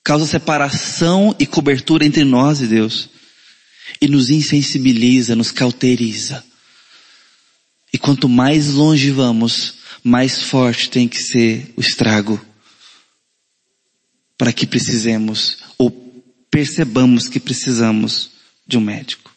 causa 0.03 0.25
separação 0.25 1.35
e 1.39 1.45
cobertura 1.45 2.05
entre 2.05 2.23
nós 2.23 2.61
e 2.61 2.67
Deus. 2.67 3.09
E 4.01 4.07
nos 4.07 4.29
insensibiliza, 4.29 5.35
nos 5.35 5.51
cauteriza. 5.51 6.43
E 7.93 7.97
quanto 7.97 8.27
mais 8.27 8.69
longe 8.71 9.11
vamos, 9.11 9.75
mais 10.03 10.43
forte 10.43 10.89
tem 10.89 11.07
que 11.07 11.17
ser 11.17 11.71
o 11.77 11.81
estrago. 11.81 12.39
Para 14.37 14.51
que 14.51 14.67
precisemos, 14.67 15.59
ou 15.77 15.89
percebamos 16.51 17.29
que 17.29 17.39
precisamos 17.39 18.31
de 18.67 18.77
um 18.77 18.81
médico. 18.81 19.31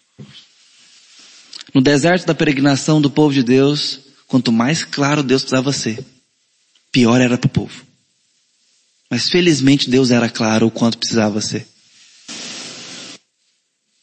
No 1.73 1.81
deserto 1.81 2.27
da 2.27 2.35
peregrinação 2.35 3.01
do 3.01 3.11
povo 3.11 3.33
de 3.33 3.43
Deus, 3.43 4.01
quanto 4.27 4.51
mais 4.51 4.85
claro 4.85 5.23
Deus 5.23 5.43
precisava 5.43 5.73
ser, 5.73 6.05
pior 6.91 7.21
era 7.21 7.39
para 7.39 7.47
o 7.47 7.51
povo. 7.51 7.85
Mas 9.11 9.29
felizmente 9.29 9.89
Deus 9.89 10.11
era 10.11 10.29
claro 10.29 10.67
o 10.67 10.71
quanto 10.71 10.99
precisava 10.99 11.41
ser. 11.41 11.67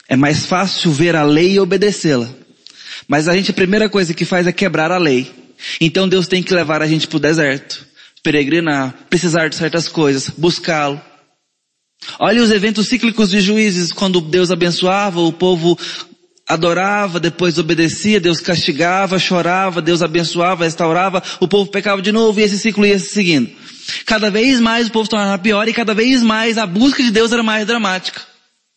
É 0.08 0.16
mais 0.16 0.46
fácil 0.46 0.92
ver 0.92 1.16
a 1.16 1.24
lei 1.24 1.54
e 1.54 1.60
obedecê-la. 1.60 2.30
Mas 3.08 3.28
a 3.28 3.36
gente, 3.36 3.52
a 3.52 3.54
primeira 3.54 3.90
coisa 3.90 4.14
que 4.14 4.26
faz 4.26 4.48
é 4.48 4.52
quebrar 4.52 4.92
a 4.92 4.98
lei. 4.98 5.43
Então 5.80 6.08
Deus 6.08 6.28
tem 6.28 6.44
que 6.44 6.54
levar 6.54 6.82
a 6.82 6.88
gente 6.88 7.08
para 7.08 7.18
o 7.18 7.20
deserto, 7.20 7.86
peregrinar, 8.22 8.94
precisar 9.10 9.50
de 9.50 9.56
certas 9.56 9.88
coisas, 9.88 10.30
buscá-lo. 10.30 11.02
Olha 12.20 12.44
os 12.44 12.52
eventos 12.52 12.88
cíclicos 12.88 13.30
de 13.30 13.40
juízes, 13.40 13.92
quando 13.92 14.20
Deus 14.20 14.52
abençoava, 14.52 15.22
o 15.22 15.32
povo 15.32 15.78
adorava, 16.48 17.20
depois 17.20 17.58
obedecia, 17.58 18.20
Deus 18.20 18.40
castigava, 18.40 19.18
chorava, 19.18 19.82
Deus 19.82 20.02
abençoava, 20.02 20.66
restaurava, 20.66 21.24
o 21.40 21.48
povo 21.48 21.70
pecava 21.72 22.02
de 22.02 22.12
novo 22.12 22.40
e 22.40 22.44
esse 22.44 22.60
ciclo 22.60 22.86
ia 22.86 23.00
se 23.00 23.10
seguindo. 23.10 23.50
Cada 24.06 24.30
vez 24.30 24.60
mais 24.60 24.88
o 24.88 24.92
povo 24.92 25.10
tornava 25.10 25.38
pior 25.38 25.68
e 25.68 25.74
cada 25.74 25.94
vez 25.94 26.22
mais 26.22 26.58
a 26.58 26.66
busca 26.66 27.02
de 27.02 27.12
Deus 27.12 27.32
era 27.32 27.44
mais 27.44 27.66
dramática. 27.66 28.22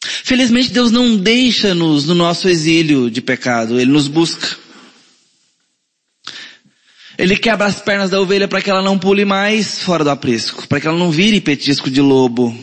Felizmente 0.01 0.71
Deus 0.71 0.91
não 0.91 1.17
deixa-nos 1.17 2.07
no 2.07 2.15
nosso 2.15 2.49
exílio 2.49 3.11
de 3.11 3.21
pecado, 3.21 3.81
Ele 3.81 3.91
nos 3.91 4.09
busca. 4.09 4.57
Ele 7.19 7.37
quebra 7.37 7.67
as 7.67 7.81
pernas 7.81 8.11
da 8.11 8.21
ovelha 8.21 8.47
para 8.47 8.61
que 8.61 8.69
ela 8.69 8.83
não 8.83 8.99
pule 8.99 9.25
mais 9.25 9.81
fora 9.81 10.05
do 10.05 10.11
aprisco, 10.11 10.69
para 10.69 10.81
que 10.81 10.87
ela 10.87 10.99
não 10.99 11.11
vire 11.11 11.41
petisco 11.41 11.91
de 11.91 12.01
lobo. 12.01 12.55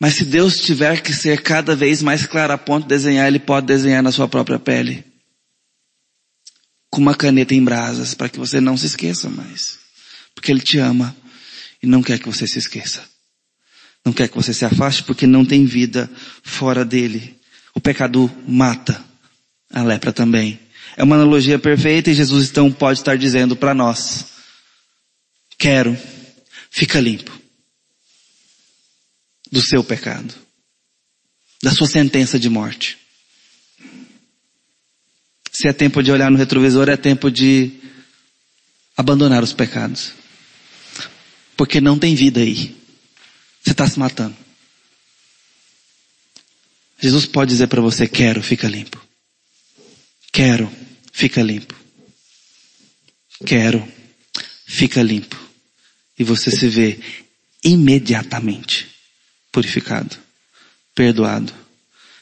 Mas 0.00 0.14
se 0.14 0.24
Deus 0.24 0.56
tiver 0.60 1.00
que 1.00 1.12
ser 1.12 1.42
cada 1.42 1.74
vez 1.74 2.02
mais 2.02 2.26
claro 2.26 2.52
a 2.52 2.58
ponto 2.58 2.82
de 2.82 2.88
desenhar, 2.88 3.26
Ele 3.26 3.38
pode 3.38 3.66
desenhar 3.66 4.02
na 4.02 4.12
sua 4.12 4.28
própria 4.28 4.58
pele. 4.58 5.04
Com 6.90 7.00
uma 7.00 7.14
caneta 7.14 7.54
em 7.54 7.64
brasas, 7.64 8.14
para 8.14 8.28
que 8.28 8.38
você 8.38 8.60
não 8.60 8.76
se 8.76 8.86
esqueça 8.86 9.28
mais. 9.28 9.78
Porque 10.34 10.52
Ele 10.52 10.60
te 10.60 10.78
ama 10.78 11.16
e 11.82 11.86
não 11.86 12.02
quer 12.02 12.18
que 12.18 12.26
você 12.26 12.46
se 12.46 12.58
esqueça. 12.58 13.04
Não 14.04 14.12
quer 14.12 14.28
que 14.28 14.36
você 14.36 14.54
se 14.54 14.64
afaste 14.64 15.02
porque 15.02 15.26
não 15.26 15.44
tem 15.44 15.64
vida 15.64 16.08
fora 16.42 16.84
dele. 16.84 17.36
O 17.74 17.80
pecado 17.80 18.30
mata. 18.46 19.02
A 19.72 19.82
lepra 19.82 20.12
também. 20.12 20.60
É 20.96 21.04
uma 21.04 21.16
analogia 21.16 21.58
perfeita 21.58 22.10
e 22.10 22.14
Jesus 22.14 22.48
então 22.48 22.72
pode 22.72 23.00
estar 23.00 23.18
dizendo 23.18 23.54
para 23.54 23.74
nós: 23.74 24.26
quero, 25.58 25.96
fica 26.70 26.98
limpo 26.98 27.38
do 29.52 29.60
seu 29.60 29.84
pecado, 29.84 30.34
da 31.62 31.70
sua 31.70 31.86
sentença 31.86 32.38
de 32.38 32.48
morte. 32.48 32.98
Se 35.52 35.68
é 35.68 35.72
tempo 35.72 36.02
de 36.02 36.10
olhar 36.10 36.30
no 36.30 36.36
retrovisor, 36.36 36.88
é 36.88 36.96
tempo 36.96 37.30
de 37.30 37.72
abandonar 38.96 39.42
os 39.42 39.52
pecados. 39.52 40.12
Porque 41.56 41.80
não 41.80 41.98
tem 41.98 42.14
vida 42.14 42.40
aí. 42.40 42.76
Você 43.62 43.72
está 43.72 43.88
se 43.88 43.98
matando. 43.98 44.36
Jesus 47.00 47.26
pode 47.26 47.50
dizer 47.50 47.66
para 47.68 47.80
você: 47.80 48.06
quero, 48.06 48.42
fica 48.42 48.68
limpo. 48.68 49.02
Quero, 50.32 50.70
fica 51.16 51.42
limpo. 51.42 51.74
Quero, 53.46 53.82
fica 54.66 55.02
limpo. 55.02 55.34
E 56.18 56.22
você 56.22 56.50
se 56.50 56.68
vê 56.68 57.00
imediatamente 57.64 58.86
purificado, 59.50 60.14
perdoado, 60.94 61.54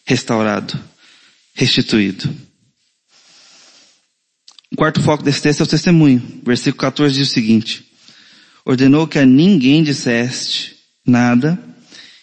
restaurado, 0.07 0.79
restituído. 1.55 2.33
O 4.71 4.77
quarto 4.77 5.03
foco 5.03 5.25
desse 5.25 5.43
texto 5.43 5.61
é 5.61 5.65
o 5.65 5.69
testemunho. 5.69 6.41
Versículo 6.45 6.81
14 6.81 7.17
diz 7.17 7.31
o 7.31 7.33
seguinte: 7.33 7.85
Ordenou 8.65 9.09
que 9.09 9.19
a 9.19 9.27
ninguém 9.27 9.83
disseste 9.83 10.77
nada 11.05 11.59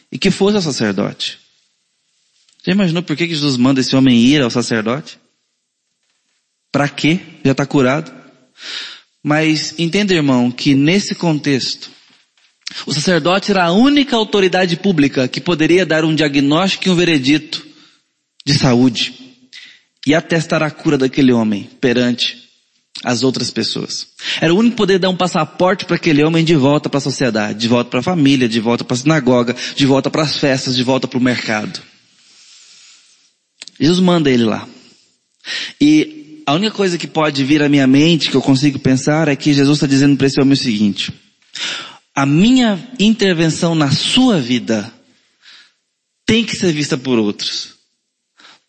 e 0.10 0.18
que 0.18 0.32
fosse 0.32 0.56
ao 0.56 0.62
sacerdote. 0.62 1.38
Já 2.66 2.72
imaginou 2.72 3.04
por 3.04 3.18
que 3.18 3.28
Jesus 3.28 3.58
manda 3.58 3.82
esse 3.82 3.94
homem 3.94 4.18
ir 4.20 4.42
ao 4.42 4.50
sacerdote? 4.50 5.21
Para 6.72 6.88
quê? 6.88 7.20
Já 7.44 7.52
está 7.52 7.66
curado. 7.66 8.12
Mas 9.24 9.76
entenda, 9.78 10.14
irmão, 10.14 10.50
que 10.50 10.74
nesse 10.74 11.14
contexto, 11.14 11.90
o 12.86 12.94
sacerdote 12.94 13.52
era 13.52 13.66
a 13.66 13.72
única 13.72 14.16
autoridade 14.16 14.78
pública 14.78 15.28
que 15.28 15.42
poderia 15.42 15.86
dar 15.86 16.04
um 16.06 16.16
diagnóstico 16.16 16.88
e 16.88 16.92
um 16.92 16.96
veredito 16.96 17.66
de 18.46 18.54
saúde 18.54 19.14
e 20.06 20.16
atestar 20.16 20.64
a 20.64 20.72
cura 20.72 20.98
daquele 20.98 21.32
homem 21.32 21.70
perante 21.80 22.42
as 23.04 23.24
outras 23.24 23.52
pessoas. 23.52 24.08
Era 24.40 24.54
o 24.54 24.58
único 24.58 24.76
poder 24.76 25.00
dar 25.00 25.10
um 25.10 25.16
passaporte 25.16 25.86
para 25.86 25.96
aquele 25.96 26.24
homem 26.24 26.44
de 26.44 26.56
volta 26.56 26.90
para 26.90 26.98
a 26.98 27.02
sociedade, 27.02 27.60
de 27.60 27.68
volta 27.68 27.90
para 27.90 28.00
a 28.00 28.04
família, 28.04 28.48
de 28.48 28.60
volta 28.60 28.84
para 28.84 28.96
a 28.96 29.00
sinagoga, 29.00 29.56
de 29.76 29.86
volta 29.86 30.10
para 30.10 30.24
as 30.24 30.38
festas, 30.38 30.76
de 30.76 30.84
volta 30.84 31.08
para 31.08 31.18
o 31.18 31.22
mercado. 31.22 31.82
Jesus 33.80 34.00
manda 34.00 34.30
ele 34.30 34.44
lá. 34.44 34.68
E 35.80 36.21
a 36.46 36.54
única 36.54 36.76
coisa 36.76 36.98
que 36.98 37.08
pode 37.08 37.44
vir 37.44 37.62
à 37.62 37.70
minha 37.70 37.88
mente, 37.88 38.30
que 38.30 38.36
eu 38.36 38.42
consigo 38.42 38.80
pensar, 38.80 39.28
é 39.28 39.36
que 39.36 39.54
Jesus 39.54 39.78
está 39.78 39.88
dizendo 39.88 40.18
para 40.18 40.28
esse 40.28 40.40
homem 40.40 40.54
o 40.54 40.58
seguinte: 40.58 41.14
a 42.16 42.26
minha 42.26 42.92
intervenção 43.00 43.74
na 43.74 43.92
sua 43.92 44.40
vida 44.40 44.94
tem 46.26 46.46
que 46.46 46.56
ser 46.56 46.72
vista 46.72 46.98
por 46.98 47.18
outros. 47.18 47.76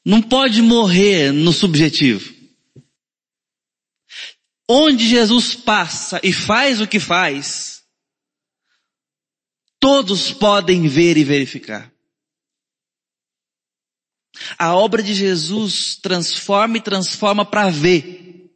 Não 0.04 0.20
pode 0.20 0.60
morrer 0.62 1.32
no 1.32 1.52
subjetivo. 1.52 2.32
Onde 4.68 5.08
Jesus 5.08 5.54
passa 5.54 6.20
e 6.22 6.32
faz 6.32 6.80
o 6.80 6.86
que 6.86 6.98
faz, 6.98 7.82
todos 9.78 10.32
podem 10.32 10.88
ver 10.88 11.16
e 11.16 11.24
verificar. 11.24 11.91
A 14.58 14.74
obra 14.74 15.02
de 15.02 15.14
Jesus 15.14 15.96
transforma 15.96 16.78
e 16.78 16.80
transforma 16.80 17.44
para 17.44 17.70
ver. 17.70 18.50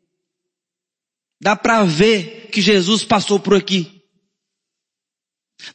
Dá 1.41 1.55
para 1.55 1.85
ver 1.85 2.49
que 2.51 2.61
Jesus 2.61 3.05
passou 3.05 3.39
por 3.39 3.55
aqui. 3.55 4.03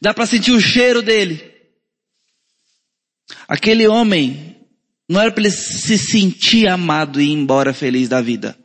Dá 0.00 0.12
para 0.12 0.26
sentir 0.26 0.52
o 0.52 0.60
cheiro 0.60 1.02
dele. 1.02 1.52
Aquele 3.46 3.86
homem 3.86 4.66
não 5.08 5.20
era 5.20 5.30
para 5.30 5.42
ele 5.42 5.50
se 5.50 5.98
sentir 5.98 6.66
amado 6.66 7.20
e 7.20 7.24
ir 7.24 7.32
embora 7.32 7.72
feliz 7.72 8.08
da 8.08 8.20
vida. 8.20 8.58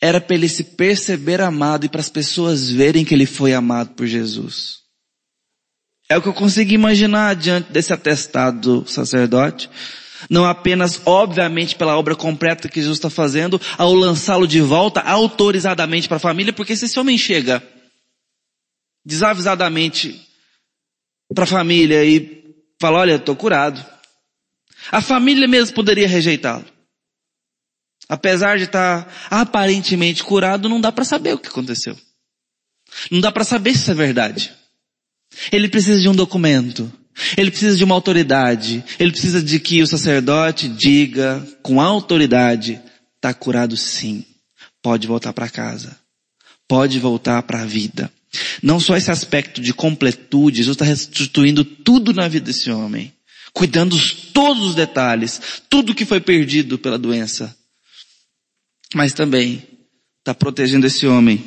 Era 0.00 0.20
para 0.20 0.36
ele 0.36 0.48
se 0.48 0.62
perceber 0.62 1.40
amado 1.40 1.86
e 1.86 1.88
para 1.88 2.00
as 2.00 2.10
pessoas 2.10 2.70
verem 2.70 3.04
que 3.04 3.14
ele 3.14 3.26
foi 3.26 3.54
amado 3.54 3.94
por 3.94 4.06
Jesus. 4.06 4.85
É 6.08 6.16
o 6.16 6.22
que 6.22 6.28
eu 6.28 6.34
consigo 6.34 6.72
imaginar 6.72 7.34
diante 7.34 7.72
desse 7.72 7.92
atestado 7.92 8.82
do 8.82 8.88
sacerdote. 8.88 9.68
Não 10.30 10.44
apenas, 10.44 11.00
obviamente, 11.04 11.76
pela 11.76 11.96
obra 11.96 12.14
completa 12.14 12.68
que 12.68 12.80
Jesus 12.80 12.98
está 12.98 13.10
fazendo, 13.10 13.60
ao 13.76 13.92
lançá-lo 13.92 14.46
de 14.46 14.60
volta 14.60 15.00
autorizadamente 15.00 16.08
para 16.08 16.16
a 16.16 16.20
família, 16.20 16.52
porque 16.52 16.76
se 16.76 16.86
esse 16.86 16.98
homem 16.98 17.18
chega 17.18 17.62
desavisadamente 19.04 20.26
para 21.34 21.44
a 21.44 21.46
família 21.46 22.04
e 22.04 22.54
fala, 22.80 22.98
olha, 22.98 23.16
estou 23.16 23.36
curado. 23.36 23.84
A 24.90 25.00
família 25.00 25.46
mesmo 25.48 25.74
poderia 25.74 26.08
rejeitá-lo. 26.08 26.64
Apesar 28.08 28.56
de 28.56 28.64
estar 28.64 29.12
aparentemente 29.28 30.22
curado, 30.22 30.68
não 30.68 30.80
dá 30.80 30.92
para 30.92 31.04
saber 31.04 31.34
o 31.34 31.38
que 31.38 31.48
aconteceu. 31.48 31.98
Não 33.10 33.20
dá 33.20 33.32
para 33.32 33.44
saber 33.44 33.74
se 33.74 33.80
isso 33.80 33.90
é 33.90 33.94
verdade. 33.94 34.54
Ele 35.52 35.68
precisa 35.68 36.00
de 36.00 36.08
um 36.08 36.14
documento. 36.14 36.90
Ele 37.36 37.50
precisa 37.50 37.76
de 37.76 37.84
uma 37.84 37.94
autoridade. 37.94 38.84
Ele 38.98 39.10
precisa 39.10 39.42
de 39.42 39.58
que 39.58 39.82
o 39.82 39.86
sacerdote 39.86 40.68
diga 40.68 41.46
com 41.62 41.80
autoridade, 41.80 42.80
está 43.16 43.32
curado 43.32 43.76
sim. 43.76 44.24
Pode 44.82 45.06
voltar 45.06 45.32
para 45.32 45.48
casa. 45.48 45.96
Pode 46.68 46.98
voltar 46.98 47.42
para 47.42 47.62
a 47.62 47.66
vida. 47.66 48.10
Não 48.62 48.78
só 48.78 48.96
esse 48.96 49.10
aspecto 49.10 49.60
de 49.60 49.72
completude, 49.72 50.58
Jesus 50.58 50.74
está 50.74 50.84
restituindo 50.84 51.64
tudo 51.64 52.12
na 52.12 52.28
vida 52.28 52.46
desse 52.46 52.70
homem. 52.70 53.12
Cuidando 53.52 53.96
todos 54.32 54.62
os 54.62 54.74
detalhes, 54.74 55.40
tudo 55.70 55.94
que 55.94 56.04
foi 56.04 56.20
perdido 56.20 56.78
pela 56.78 56.98
doença. 56.98 57.56
Mas 58.94 59.12
também 59.12 59.66
está 60.18 60.34
protegendo 60.34 60.86
esse 60.86 61.06
homem 61.06 61.42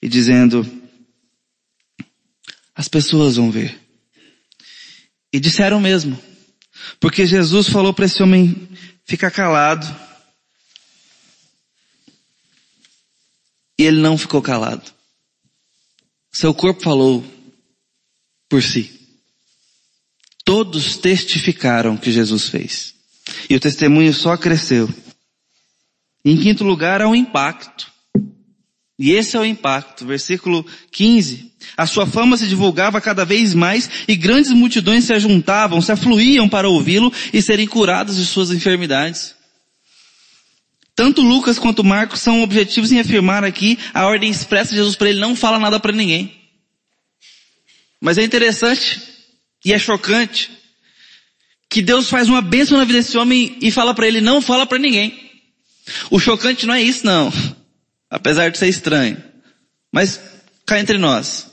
e 0.00 0.08
dizendo, 0.08 0.66
as 2.78 2.86
pessoas 2.86 3.34
vão 3.34 3.50
ver. 3.50 3.76
E 5.32 5.40
disseram 5.40 5.80
mesmo. 5.80 6.16
Porque 7.00 7.26
Jesus 7.26 7.68
falou 7.68 7.92
para 7.92 8.04
esse 8.04 8.22
homem 8.22 8.68
ficar 9.04 9.32
calado. 9.32 9.84
E 13.76 13.82
ele 13.82 14.00
não 14.00 14.16
ficou 14.16 14.40
calado. 14.40 14.92
Seu 16.30 16.54
corpo 16.54 16.80
falou 16.80 17.24
por 18.48 18.62
si. 18.62 18.96
Todos 20.44 20.96
testificaram 20.96 21.96
que 21.96 22.12
Jesus 22.12 22.48
fez. 22.48 22.94
E 23.50 23.56
o 23.56 23.60
testemunho 23.60 24.14
só 24.14 24.36
cresceu. 24.36 24.88
Em 26.24 26.40
quinto 26.40 26.62
lugar, 26.62 27.02
há 27.02 27.08
um 27.08 27.14
impacto. 27.14 27.92
E 28.98 29.12
esse 29.12 29.36
é 29.36 29.40
o 29.40 29.44
impacto. 29.44 30.04
Versículo 30.04 30.66
15. 30.90 31.52
A 31.76 31.86
sua 31.86 32.06
fama 32.06 32.36
se 32.36 32.48
divulgava 32.48 33.00
cada 33.00 33.24
vez 33.24 33.54
mais 33.54 33.88
e 34.08 34.16
grandes 34.16 34.50
multidões 34.50 35.04
se 35.04 35.12
ajuntavam, 35.12 35.80
se 35.80 35.92
afluíam 35.92 36.48
para 36.48 36.68
ouvi-lo 36.68 37.12
e 37.32 37.40
serem 37.40 37.66
curados 37.66 38.16
de 38.16 38.26
suas 38.26 38.50
enfermidades. 38.50 39.36
Tanto 40.96 41.22
Lucas 41.22 41.60
quanto 41.60 41.84
Marcos 41.84 42.20
são 42.20 42.42
objetivos 42.42 42.90
em 42.90 42.98
afirmar 42.98 43.44
aqui 43.44 43.78
a 43.94 44.06
ordem 44.06 44.30
expressa 44.30 44.70
de 44.70 44.76
Jesus 44.76 44.96
para 44.96 45.10
ele 45.10 45.20
não 45.20 45.36
fala 45.36 45.58
nada 45.58 45.78
para 45.78 45.92
ninguém. 45.92 46.32
Mas 48.00 48.18
é 48.18 48.24
interessante 48.24 49.00
e 49.64 49.72
é 49.72 49.78
chocante 49.78 50.50
que 51.70 51.82
Deus 51.82 52.08
faz 52.08 52.28
uma 52.28 52.40
bênção 52.40 52.78
na 52.78 52.84
vida 52.84 52.98
desse 52.98 53.16
homem 53.16 53.56
e 53.60 53.70
fala 53.70 53.94
para 53.94 54.08
ele 54.08 54.20
não 54.20 54.40
fala 54.40 54.66
para 54.66 54.78
ninguém. 54.78 55.30
O 56.10 56.18
chocante 56.18 56.66
não 56.66 56.74
é 56.74 56.82
isso 56.82 57.06
não 57.06 57.32
apesar 58.10 58.50
de 58.50 58.58
ser 58.58 58.68
estranho. 58.68 59.16
Mas 59.92 60.20
cá 60.66 60.78
entre 60.78 60.98
nós, 60.98 61.46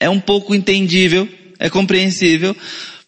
é 0.00 0.08
um 0.08 0.20
pouco 0.20 0.54
entendível 0.54 1.28
é 1.58 1.70
compreensível, 1.70 2.56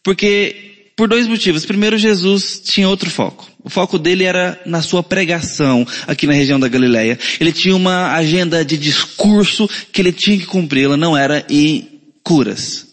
porque 0.02 0.64
por 0.96 1.08
dois 1.08 1.26
motivos. 1.28 1.64
Primeiro, 1.64 1.96
Jesus 1.96 2.60
tinha 2.64 2.88
outro 2.88 3.08
foco. 3.08 3.48
O 3.62 3.70
foco 3.70 3.98
dele 3.98 4.24
era 4.24 4.60
na 4.66 4.82
sua 4.82 5.02
pregação 5.02 5.86
aqui 6.06 6.26
na 6.26 6.32
região 6.32 6.58
da 6.58 6.66
Galileia. 6.66 7.18
Ele 7.38 7.52
tinha 7.52 7.76
uma 7.76 8.14
agenda 8.14 8.64
de 8.64 8.76
discurso 8.76 9.68
que 9.92 10.00
ele 10.00 10.12
tinha 10.12 10.38
que 10.38 10.46
cumprir, 10.46 10.84
ela 10.84 10.96
não 10.96 11.16
era 11.16 11.44
em 11.48 12.00
curas. 12.24 12.86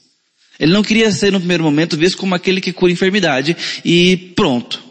Ele 0.59 0.71
não 0.71 0.83
queria 0.83 1.11
ser 1.11 1.31
no 1.31 1.39
primeiro 1.39 1.63
momento 1.63 1.97
visto 1.97 2.17
como 2.17 2.35
aquele 2.35 2.61
que 2.61 2.71
cura 2.71 2.91
enfermidade 2.91 3.57
e 3.83 4.15
pronto. 4.35 4.83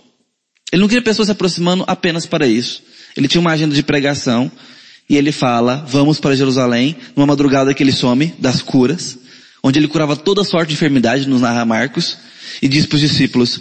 Ele 0.72 0.80
não 0.80 0.88
queria 0.88 1.02
pessoas 1.02 1.26
se 1.26 1.32
aproximando 1.32 1.84
apenas 1.86 2.26
para 2.26 2.46
isso. 2.46 2.82
Ele 3.16 3.28
tinha 3.28 3.40
uma 3.40 3.52
agenda 3.52 3.74
de 3.74 3.82
pregação 3.82 4.50
e 5.08 5.16
ele 5.16 5.32
fala, 5.32 5.84
vamos 5.88 6.18
para 6.18 6.36
Jerusalém, 6.36 6.96
numa 7.14 7.26
madrugada 7.26 7.74
que 7.74 7.82
ele 7.82 7.92
some 7.92 8.34
das 8.38 8.62
curas, 8.62 9.18
onde 9.62 9.78
ele 9.78 9.88
curava 9.88 10.16
toda 10.16 10.44
sorte 10.44 10.68
de 10.68 10.74
enfermidade, 10.74 11.28
nos 11.28 11.40
narra 11.40 11.64
Marcos, 11.64 12.18
e 12.62 12.68
diz 12.68 12.86
para 12.86 12.96
os 12.96 13.00
discípulos, 13.00 13.60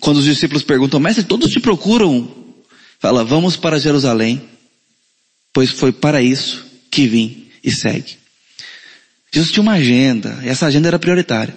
quando 0.00 0.18
os 0.18 0.24
discípulos 0.24 0.62
perguntam, 0.62 1.00
mestre, 1.00 1.24
todos 1.24 1.50
te 1.50 1.60
procuram, 1.60 2.30
fala, 2.98 3.24
vamos 3.24 3.56
para 3.56 3.78
Jerusalém, 3.78 4.42
pois 5.52 5.70
foi 5.70 5.92
para 5.92 6.22
isso 6.22 6.64
que 6.90 7.06
vim 7.06 7.48
e 7.62 7.70
segue. 7.70 8.18
Jesus 9.32 9.52
tinha 9.52 9.62
uma 9.62 9.74
agenda, 9.74 10.40
e 10.42 10.48
essa 10.48 10.66
agenda 10.66 10.88
era 10.88 10.98
prioritária. 10.98 11.54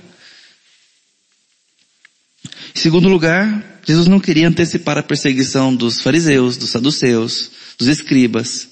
Em 2.76 2.80
segundo 2.80 3.08
lugar, 3.08 3.82
Jesus 3.86 4.08
não 4.08 4.20
queria 4.20 4.48
antecipar 4.48 4.98
a 4.98 5.04
perseguição 5.04 5.76
dos 5.76 6.02
fariseus, 6.02 6.58
dos 6.58 6.70
saduceus, 6.70 7.52
dos 7.78 7.88
escribas. 7.88 8.70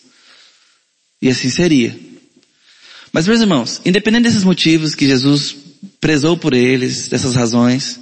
E 1.21 1.29
assim 1.29 1.49
seria. 1.49 1.97
Mas 3.13 3.27
meus 3.27 3.41
irmãos, 3.41 3.81
independente 3.85 4.23
desses 4.23 4.43
motivos 4.43 4.95
que 4.95 5.07
Jesus 5.07 5.55
prezou 5.99 6.37
por 6.37 6.53
eles, 6.53 7.07
dessas 7.07 7.35
razões, 7.35 7.99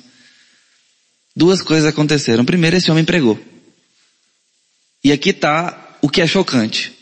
duas 1.36 1.62
coisas 1.62 1.90
aconteceram. 1.90 2.46
Primeiro, 2.46 2.78
esse 2.78 2.90
homem 2.92 3.04
pregou. 3.04 3.40
E 5.04 5.12
aqui 5.12 5.32
está 5.32 5.98
o 6.02 6.10
que 6.10 6.22
é 6.22 6.28
chocante. 6.28 6.94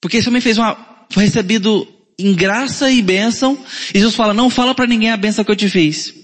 Porque 0.00 0.18
esse 0.18 0.28
homem 0.28 0.40
fez 0.40 0.58
uma, 0.58 0.76
foi 1.10 1.24
recebido 1.24 1.88
em 2.18 2.34
graça 2.34 2.90
e 2.90 3.02
bênção, 3.02 3.58
e 3.92 3.98
Jesus 3.98 4.14
fala, 4.14 4.34
não 4.34 4.50
fala 4.50 4.74
para 4.74 4.86
ninguém 4.86 5.10
a 5.10 5.16
bênção 5.16 5.44
que 5.44 5.50
eu 5.50 5.56
te 5.56 5.68
fiz. 5.68 6.14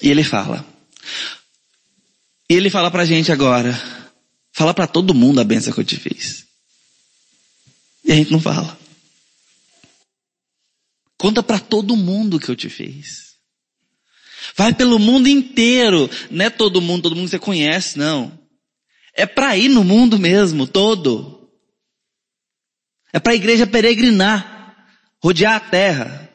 E 0.00 0.08
ele 0.08 0.22
fala. 0.22 0.64
E 2.48 2.54
ele 2.54 2.70
fala 2.70 2.90
pra 2.90 3.04
gente 3.04 3.32
agora, 3.32 3.78
fala 4.52 4.72
para 4.72 4.86
todo 4.86 5.14
mundo 5.14 5.40
a 5.40 5.44
bênção 5.44 5.72
que 5.72 5.80
eu 5.80 5.84
te 5.84 5.96
fiz. 5.96 6.45
E 8.06 8.12
a 8.12 8.14
gente 8.14 8.30
não 8.30 8.40
fala. 8.40 8.78
Conta 11.18 11.42
para 11.42 11.58
todo 11.58 11.96
mundo 11.96 12.38
que 12.38 12.48
eu 12.48 12.56
te 12.56 12.68
fiz. 12.68 13.34
Vai 14.56 14.72
pelo 14.72 14.98
mundo 14.98 15.28
inteiro. 15.28 16.08
Não 16.30 16.44
é 16.44 16.50
todo 16.50 16.80
mundo, 16.80 17.02
todo 17.02 17.16
mundo 17.16 17.24
que 17.24 17.30
você 17.30 17.38
conhece, 17.38 17.98
não. 17.98 18.38
É 19.12 19.26
para 19.26 19.56
ir 19.56 19.68
no 19.68 19.82
mundo 19.82 20.18
mesmo, 20.18 20.66
todo. 20.66 21.50
É 23.12 23.18
para 23.18 23.32
a 23.32 23.36
igreja 23.36 23.66
peregrinar, 23.66 24.88
rodear 25.22 25.56
a 25.56 25.60
terra, 25.60 26.30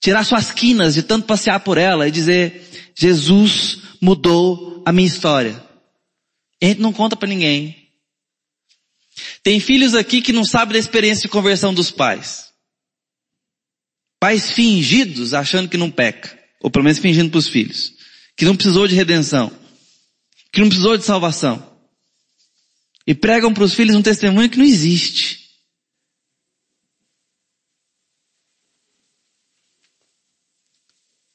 tirar 0.00 0.24
suas 0.24 0.50
quinas 0.50 0.94
de 0.94 1.02
tanto 1.02 1.26
passear 1.26 1.60
por 1.60 1.76
ela 1.76 2.06
e 2.06 2.12
dizer, 2.12 2.92
Jesus 2.96 3.80
mudou 4.00 4.82
a 4.86 4.92
minha 4.92 5.08
história. 5.08 5.62
E 6.62 6.66
a 6.66 6.68
gente 6.68 6.80
não 6.80 6.92
conta 6.92 7.16
para 7.16 7.28
ninguém. 7.28 7.85
Tem 9.46 9.60
filhos 9.60 9.94
aqui 9.94 10.20
que 10.20 10.32
não 10.32 10.44
sabem 10.44 10.72
da 10.72 10.78
experiência 10.80 11.22
de 11.22 11.28
conversão 11.28 11.72
dos 11.72 11.88
pais. 11.88 12.52
Pais 14.18 14.50
fingidos 14.50 15.32
achando 15.32 15.68
que 15.68 15.76
não 15.76 15.88
peca. 15.88 16.36
Ou 16.60 16.68
pelo 16.68 16.82
menos 16.82 16.98
fingindo 16.98 17.30
para 17.30 17.38
os 17.38 17.48
filhos. 17.48 17.92
Que 18.36 18.44
não 18.44 18.56
precisou 18.56 18.88
de 18.88 18.96
redenção. 18.96 19.56
Que 20.52 20.60
não 20.60 20.66
precisou 20.66 20.98
de 20.98 21.04
salvação. 21.04 21.78
E 23.06 23.14
pregam 23.14 23.54
para 23.54 23.62
os 23.62 23.72
filhos 23.72 23.94
um 23.94 24.02
testemunho 24.02 24.50
que 24.50 24.58
não 24.58 24.64
existe. 24.64 25.48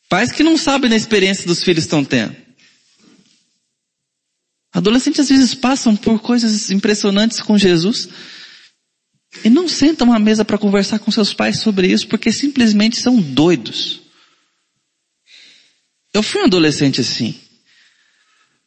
Pais 0.09 0.33
que 0.33 0.43
não 0.43 0.57
sabem 0.57 0.89
da 0.89 0.97
experiência 0.97 1.47
dos 1.47 1.63
filhos 1.63 1.85
estão 1.85 2.03
tendo. 2.03 2.40
Adolescentes 4.73 5.19
às 5.19 5.29
vezes 5.29 5.53
passam 5.53 5.95
por 5.95 6.19
coisas 6.21 6.71
impressionantes 6.71 7.41
com 7.41 7.57
Jesus 7.57 8.07
e 9.43 9.49
não 9.49 9.67
sentam 9.67 10.13
à 10.13 10.19
mesa 10.19 10.45
para 10.45 10.57
conversar 10.57 10.99
com 10.99 11.11
seus 11.11 11.33
pais 11.33 11.59
sobre 11.59 11.87
isso 11.87 12.07
porque 12.07 12.31
simplesmente 12.31 12.99
são 12.99 13.19
doidos. 13.19 14.01
Eu 16.13 16.23
fui 16.23 16.41
um 16.41 16.45
adolescente 16.45 17.01
assim. 17.01 17.39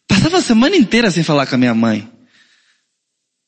Passava 0.06 0.38
a 0.38 0.42
semana 0.42 0.76
inteira 0.76 1.10
sem 1.10 1.22
falar 1.22 1.46
com 1.46 1.54
a 1.54 1.58
minha 1.58 1.74
mãe. 1.74 2.10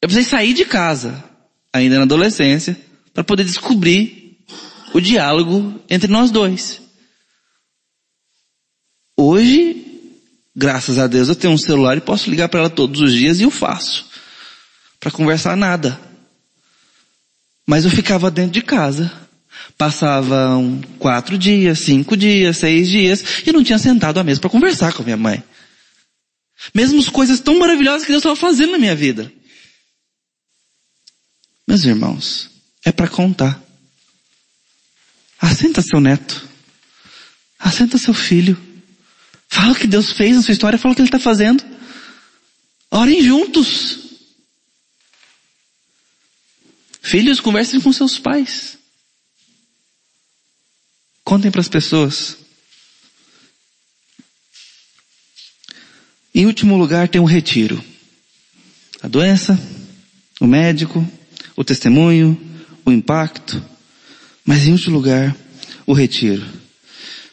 Eu 0.01 0.09
precisei 0.09 0.31
sair 0.31 0.53
de 0.53 0.65
casa, 0.65 1.25
ainda 1.73 1.97
na 1.97 2.03
adolescência, 2.03 2.79
para 3.13 3.25
poder 3.25 3.45
descobrir 3.45 4.45
o 4.93 5.01
diálogo 5.01 5.83
entre 5.89 6.11
nós 6.11 6.31
dois. 6.31 6.81
Hoje, 9.17 9.86
Graças 10.59 10.99
a 10.99 11.07
Deus 11.07 11.29
eu 11.29 11.35
tenho 11.35 11.53
um 11.53 11.59
celular 11.59 11.99
e 11.99 12.01
posso 12.01 12.31
ligar 12.31 12.49
para 12.49 12.61
ela 12.61 12.71
todos 12.71 13.03
os 13.03 13.13
dias 13.13 13.39
e 13.39 13.43
eu 13.43 13.51
faço. 13.51 14.09
Para 14.99 15.11
conversar 15.11 15.55
nada. 15.55 16.01
Mas 17.67 17.85
eu 17.85 17.91
ficava 17.91 18.31
dentro 18.31 18.53
de 18.53 18.63
casa. 18.63 19.13
Passavam 19.77 20.81
quatro 20.99 21.37
dias, 21.37 21.81
cinco 21.81 22.17
dias, 22.17 22.57
seis 22.57 22.89
dias 22.89 23.23
e 23.47 23.53
não 23.53 23.63
tinha 23.63 23.79
sentado 23.79 24.19
à 24.19 24.25
mesa 24.25 24.41
para 24.41 24.49
conversar 24.49 24.95
com 24.95 25.03
a 25.03 25.05
minha 25.05 25.17
mãe. 25.19 25.45
Mesmo 26.75 26.99
as 27.01 27.11
coisas 27.11 27.39
tão 27.39 27.59
maravilhosas 27.59 28.07
que 28.07 28.13
Deus 28.13 28.21
estava 28.21 28.35
fazendo 28.35 28.73
na 28.73 28.79
minha 28.79 28.97
vida. 28.97 29.31
Meus 31.69 31.85
irmãos, 31.85 32.51
é 32.83 32.91
para 32.91 33.09
contar. 33.09 33.63
Assenta 35.39 35.83
seu 35.83 36.01
neto. 36.01 36.49
Assenta 37.59 37.99
seu 37.99 38.15
filho. 38.15 38.66
Fala 39.57 39.73
o 39.73 39.75
que 39.75 39.87
Deus 39.87 40.13
fez 40.13 40.37
na 40.37 40.43
sua 40.43 40.53
história, 40.53 40.79
fala 40.79 40.93
o 40.93 40.95
que 40.95 41.01
Ele 41.01 41.09
está 41.09 41.19
fazendo. 41.19 41.65
Orem 42.91 43.23
juntos. 43.23 43.99
Filhos, 47.01 47.41
conversem 47.41 47.81
com 47.81 47.91
seus 47.91 48.19
pais. 48.19 48.77
Contem 51.25 51.51
para 51.51 51.63
as 51.63 51.69
pessoas. 51.69 52.37
Em 56.35 56.45
último 56.45 56.77
lugar, 56.77 57.09
tem 57.09 57.19
um 57.19 57.25
retiro. 57.25 57.83
A 59.03 59.09
doença, 59.09 59.59
o 60.39 60.47
médico, 60.47 61.03
o 61.57 61.65
testemunho, 61.65 62.39
o 62.85 62.93
impacto. 62.93 63.65
Mas 64.45 64.67
em 64.67 64.73
último 64.73 64.97
lugar, 64.97 65.35
o 65.87 65.95
retiro. 65.95 66.66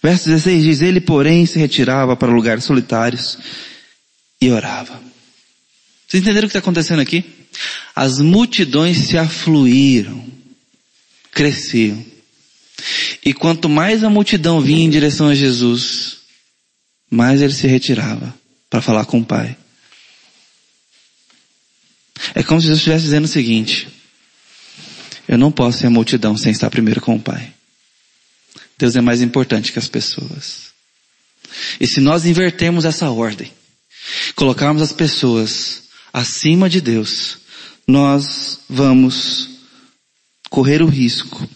Verso 0.03 0.25
16 0.25 0.63
diz, 0.63 0.81
ele 0.81 0.99
porém 0.99 1.45
se 1.45 1.57
retirava 1.57 2.17
para 2.17 2.29
lugares 2.29 2.65
solitários 2.65 3.37
e 4.41 4.51
orava. 4.51 5.01
Vocês 6.05 6.21
entenderam 6.21 6.45
o 6.45 6.49
que 6.49 6.57
está 6.57 6.59
acontecendo 6.59 6.99
aqui? 6.99 7.23
As 7.95 8.19
multidões 8.19 8.97
se 8.97 9.17
afluíram, 9.17 10.27
cresciam. 11.31 12.05
E 13.23 13.33
quanto 13.33 13.69
mais 13.69 14.03
a 14.03 14.09
multidão 14.09 14.59
vinha 14.59 14.83
em 14.83 14.89
direção 14.89 15.29
a 15.29 15.35
Jesus, 15.35 16.17
mais 17.09 17.41
ele 17.41 17.53
se 17.53 17.65
retirava 17.65 18.35
para 18.69 18.81
falar 18.81 19.05
com 19.05 19.19
o 19.19 19.25
Pai. 19.25 19.55
É 22.35 22.43
como 22.43 22.59
se 22.59 22.67
Jesus 22.67 22.79
estivesse 22.79 23.05
dizendo 23.05 23.25
o 23.25 23.29
seguinte, 23.29 23.87
eu 25.29 25.37
não 25.37 25.51
posso 25.51 25.77
ser 25.77 25.87
a 25.87 25.89
multidão 25.89 26.35
sem 26.35 26.51
estar 26.51 26.69
primeiro 26.69 26.99
com 26.99 27.15
o 27.15 27.21
Pai. 27.21 27.53
Deus 28.77 28.95
é 28.95 29.01
mais 29.01 29.21
importante 29.21 29.71
que 29.71 29.79
as 29.79 29.87
pessoas. 29.87 30.73
E 31.79 31.87
se 31.87 31.99
nós 31.99 32.25
invertermos 32.25 32.85
essa 32.85 33.09
ordem, 33.09 33.51
colocarmos 34.35 34.81
as 34.81 34.91
pessoas 34.91 35.83
acima 36.11 36.69
de 36.69 36.81
Deus, 36.81 37.37
nós 37.87 38.59
vamos 38.69 39.49
correr 40.49 40.81
o 40.81 40.87
risco 40.87 41.47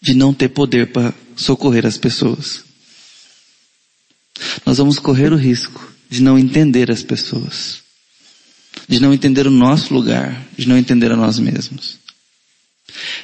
de 0.00 0.14
não 0.14 0.34
ter 0.34 0.48
poder 0.48 0.92
para 0.92 1.14
socorrer 1.36 1.86
as 1.86 1.96
pessoas. 1.96 2.64
Nós 4.66 4.78
vamos 4.78 4.98
correr 4.98 5.32
o 5.32 5.36
risco 5.36 5.92
de 6.10 6.22
não 6.22 6.38
entender 6.38 6.90
as 6.90 7.02
pessoas, 7.02 7.82
de 8.88 9.00
não 9.00 9.14
entender 9.14 9.46
o 9.46 9.50
nosso 9.50 9.94
lugar, 9.94 10.46
de 10.56 10.68
não 10.68 10.76
entender 10.76 11.10
a 11.12 11.16
nós 11.16 11.38
mesmos. 11.38 12.01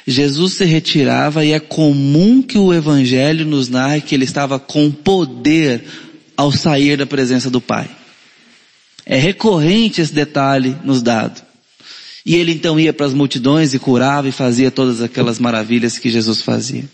Jesus 0.05 0.53
se 0.53 0.65
retirava 0.65 1.45
e 1.45 1.51
é 1.51 1.59
comum 1.59 2.41
que 2.41 2.57
o 2.57 2.73
Evangelho 2.73 3.45
nos 3.45 3.69
narre 3.69 4.01
que 4.01 4.15
ele 4.15 4.25
estava 4.25 4.59
com 4.59 4.91
poder 4.91 5.83
ao 6.35 6.51
sair 6.51 6.97
da 6.97 7.05
presença 7.05 7.49
do 7.49 7.61
Pai. 7.61 7.89
É 9.05 9.17
recorrente 9.17 10.01
esse 10.01 10.13
detalhe 10.13 10.75
nos 10.83 11.01
dado. 11.01 11.41
E 12.25 12.35
ele 12.35 12.51
então 12.51 12.79
ia 12.79 12.93
para 12.93 13.05
as 13.05 13.13
multidões 13.13 13.73
e 13.73 13.79
curava 13.79 14.27
e 14.27 14.31
fazia 14.31 14.69
todas 14.69 15.01
aquelas 15.01 15.39
maravilhas 15.39 15.97
que 15.97 16.09
Jesus 16.09 16.41
fazia. 16.41 16.85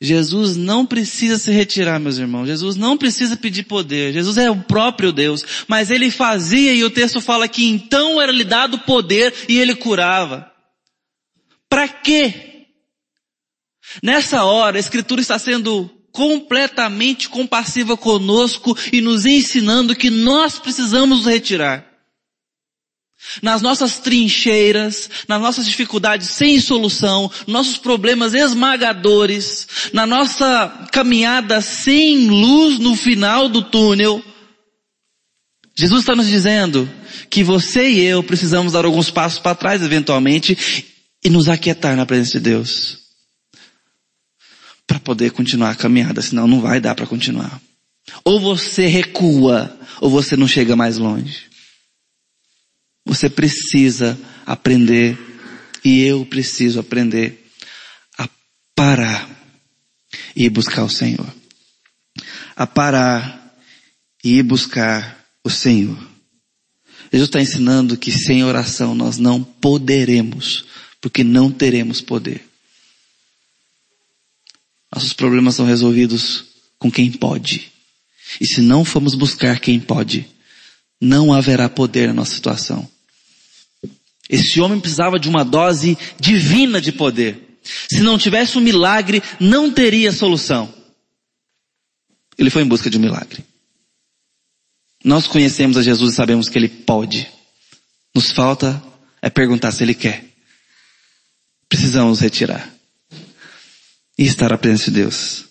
Jesus 0.00 0.56
não 0.56 0.84
precisa 0.84 1.38
se 1.38 1.50
retirar, 1.50 1.98
meus 1.98 2.18
irmãos. 2.18 2.46
Jesus 2.46 2.76
não 2.76 2.98
precisa 2.98 3.36
pedir 3.36 3.62
poder. 3.62 4.12
Jesus 4.12 4.36
é 4.36 4.50
o 4.50 4.56
próprio 4.56 5.12
Deus. 5.12 5.44
Mas 5.66 5.90
ele 5.90 6.10
fazia 6.10 6.74
e 6.74 6.84
o 6.84 6.90
texto 6.90 7.20
fala 7.20 7.48
que 7.48 7.64
então 7.64 8.20
era 8.20 8.30
lhe 8.30 8.44
dado 8.44 8.78
poder 8.80 9.32
e 9.48 9.58
ele 9.58 9.74
curava. 9.74 10.53
Para 11.74 11.88
quê? 11.88 12.68
Nessa 14.00 14.44
hora, 14.44 14.76
a 14.76 14.78
Escritura 14.78 15.20
está 15.20 15.36
sendo 15.40 15.90
completamente 16.12 17.28
compassiva 17.28 17.96
conosco 17.96 18.78
e 18.92 19.00
nos 19.00 19.26
ensinando 19.26 19.96
que 19.96 20.08
nós 20.08 20.56
precisamos 20.56 21.26
retirar. 21.26 21.84
Nas 23.42 23.60
nossas 23.60 23.98
trincheiras, 23.98 25.10
nas 25.26 25.40
nossas 25.40 25.66
dificuldades 25.66 26.28
sem 26.28 26.60
solução, 26.60 27.28
nossos 27.44 27.76
problemas 27.76 28.34
esmagadores, 28.34 29.66
na 29.92 30.06
nossa 30.06 30.86
caminhada 30.92 31.60
sem 31.60 32.28
luz 32.28 32.78
no 32.78 32.94
final 32.94 33.48
do 33.48 33.62
túnel, 33.62 34.22
Jesus 35.74 36.02
está 36.02 36.14
nos 36.14 36.28
dizendo 36.28 36.88
que 37.28 37.42
você 37.42 37.90
e 37.90 38.00
eu 38.00 38.22
precisamos 38.22 38.74
dar 38.74 38.84
alguns 38.84 39.10
passos 39.10 39.40
para 39.40 39.56
trás 39.56 39.82
eventualmente 39.82 40.93
e 41.24 41.30
nos 41.30 41.48
aquietar 41.48 41.96
na 41.96 42.04
presença 42.04 42.32
de 42.32 42.40
Deus. 42.40 42.98
Para 44.86 45.00
poder 45.00 45.30
continuar 45.32 45.70
a 45.70 45.74
caminhada, 45.74 46.20
senão 46.20 46.46
não 46.46 46.60
vai 46.60 46.80
dar 46.80 46.94
para 46.94 47.06
continuar. 47.06 47.60
Ou 48.22 48.38
você 48.38 48.86
recua, 48.86 49.76
ou 50.00 50.10
você 50.10 50.36
não 50.36 50.46
chega 50.46 50.76
mais 50.76 50.98
longe. 50.98 51.44
Você 53.06 53.30
precisa 53.30 54.18
aprender, 54.44 55.18
e 55.82 56.02
eu 56.02 56.26
preciso 56.26 56.80
aprender, 56.80 57.48
a 58.18 58.28
parar 58.74 59.28
e 60.36 60.44
ir 60.44 60.50
buscar 60.50 60.84
o 60.84 60.90
Senhor. 60.90 61.26
A 62.54 62.66
parar 62.66 63.56
e 64.22 64.38
ir 64.38 64.42
buscar 64.42 65.24
o 65.42 65.50
Senhor. 65.50 65.96
Jesus 67.12 67.28
está 67.28 67.40
ensinando 67.40 67.96
que 67.96 68.10
sem 68.10 68.42
oração 68.42 68.94
nós 68.94 69.18
não 69.18 69.42
poderemos, 69.42 70.64
porque 71.04 71.22
não 71.22 71.52
teremos 71.52 72.00
poder. 72.00 72.42
Nossos 74.90 75.12
problemas 75.12 75.54
são 75.54 75.66
resolvidos 75.66 76.46
com 76.78 76.90
quem 76.90 77.12
pode. 77.12 77.70
E 78.40 78.46
se 78.46 78.62
não 78.62 78.86
formos 78.86 79.14
buscar 79.14 79.60
quem 79.60 79.78
pode, 79.78 80.26
não 80.98 81.30
haverá 81.30 81.68
poder 81.68 82.08
na 82.08 82.14
nossa 82.14 82.34
situação. 82.34 82.90
Esse 84.30 84.62
homem 84.62 84.80
precisava 84.80 85.20
de 85.20 85.28
uma 85.28 85.44
dose 85.44 85.98
divina 86.18 86.80
de 86.80 86.90
poder. 86.90 87.58
Se 87.86 88.00
não 88.00 88.16
tivesse 88.16 88.56
um 88.56 88.62
milagre, 88.62 89.22
não 89.38 89.70
teria 89.70 90.10
solução. 90.10 90.74
Ele 92.38 92.48
foi 92.48 92.62
em 92.62 92.66
busca 92.66 92.88
de 92.88 92.96
um 92.96 93.02
milagre. 93.02 93.44
Nós 95.04 95.26
conhecemos 95.26 95.76
a 95.76 95.82
Jesus 95.82 96.14
e 96.14 96.16
sabemos 96.16 96.48
que 96.48 96.56
Ele 96.56 96.68
pode. 96.68 97.28
Nos 98.14 98.32
falta 98.32 98.82
é 99.20 99.28
perguntar 99.28 99.70
se 99.70 99.82
Ele 99.82 99.94
quer. 99.94 100.33
Precisamos 101.74 102.20
retirar. 102.20 102.72
E 104.16 104.24
estar 104.24 104.52
à 104.52 104.56
presença 104.56 104.92
de 104.92 104.92
Deus. 104.92 105.46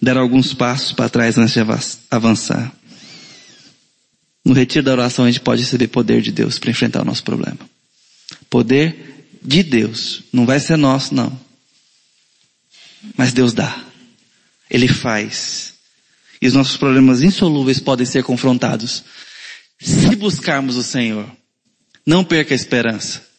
Dar 0.00 0.18
alguns 0.18 0.52
passos 0.52 0.92
para 0.92 1.08
trás 1.08 1.38
antes 1.38 1.54
de 1.54 1.60
avançar. 2.10 2.70
No 4.44 4.52
retiro 4.52 4.84
da 4.84 4.92
oração 4.92 5.24
a 5.24 5.30
gente 5.30 5.40
pode 5.40 5.62
receber 5.62 5.88
poder 5.88 6.20
de 6.20 6.30
Deus 6.30 6.58
para 6.58 6.70
enfrentar 6.70 7.00
o 7.00 7.04
nosso 7.06 7.24
problema. 7.24 7.58
Poder 8.50 9.26
de 9.42 9.62
Deus. 9.62 10.22
Não 10.30 10.44
vai 10.44 10.60
ser 10.60 10.76
nosso, 10.76 11.14
não. 11.14 11.40
Mas 13.16 13.32
Deus 13.32 13.54
dá. 13.54 13.82
Ele 14.68 14.86
faz. 14.86 15.72
E 16.42 16.46
os 16.46 16.52
nossos 16.52 16.76
problemas 16.76 17.22
insolúveis 17.22 17.80
podem 17.80 18.04
ser 18.04 18.22
confrontados. 18.22 19.02
Se 19.80 20.14
buscarmos 20.14 20.76
o 20.76 20.82
Senhor, 20.82 21.26
não 22.04 22.22
perca 22.22 22.52
a 22.52 22.54
esperança. 22.54 23.33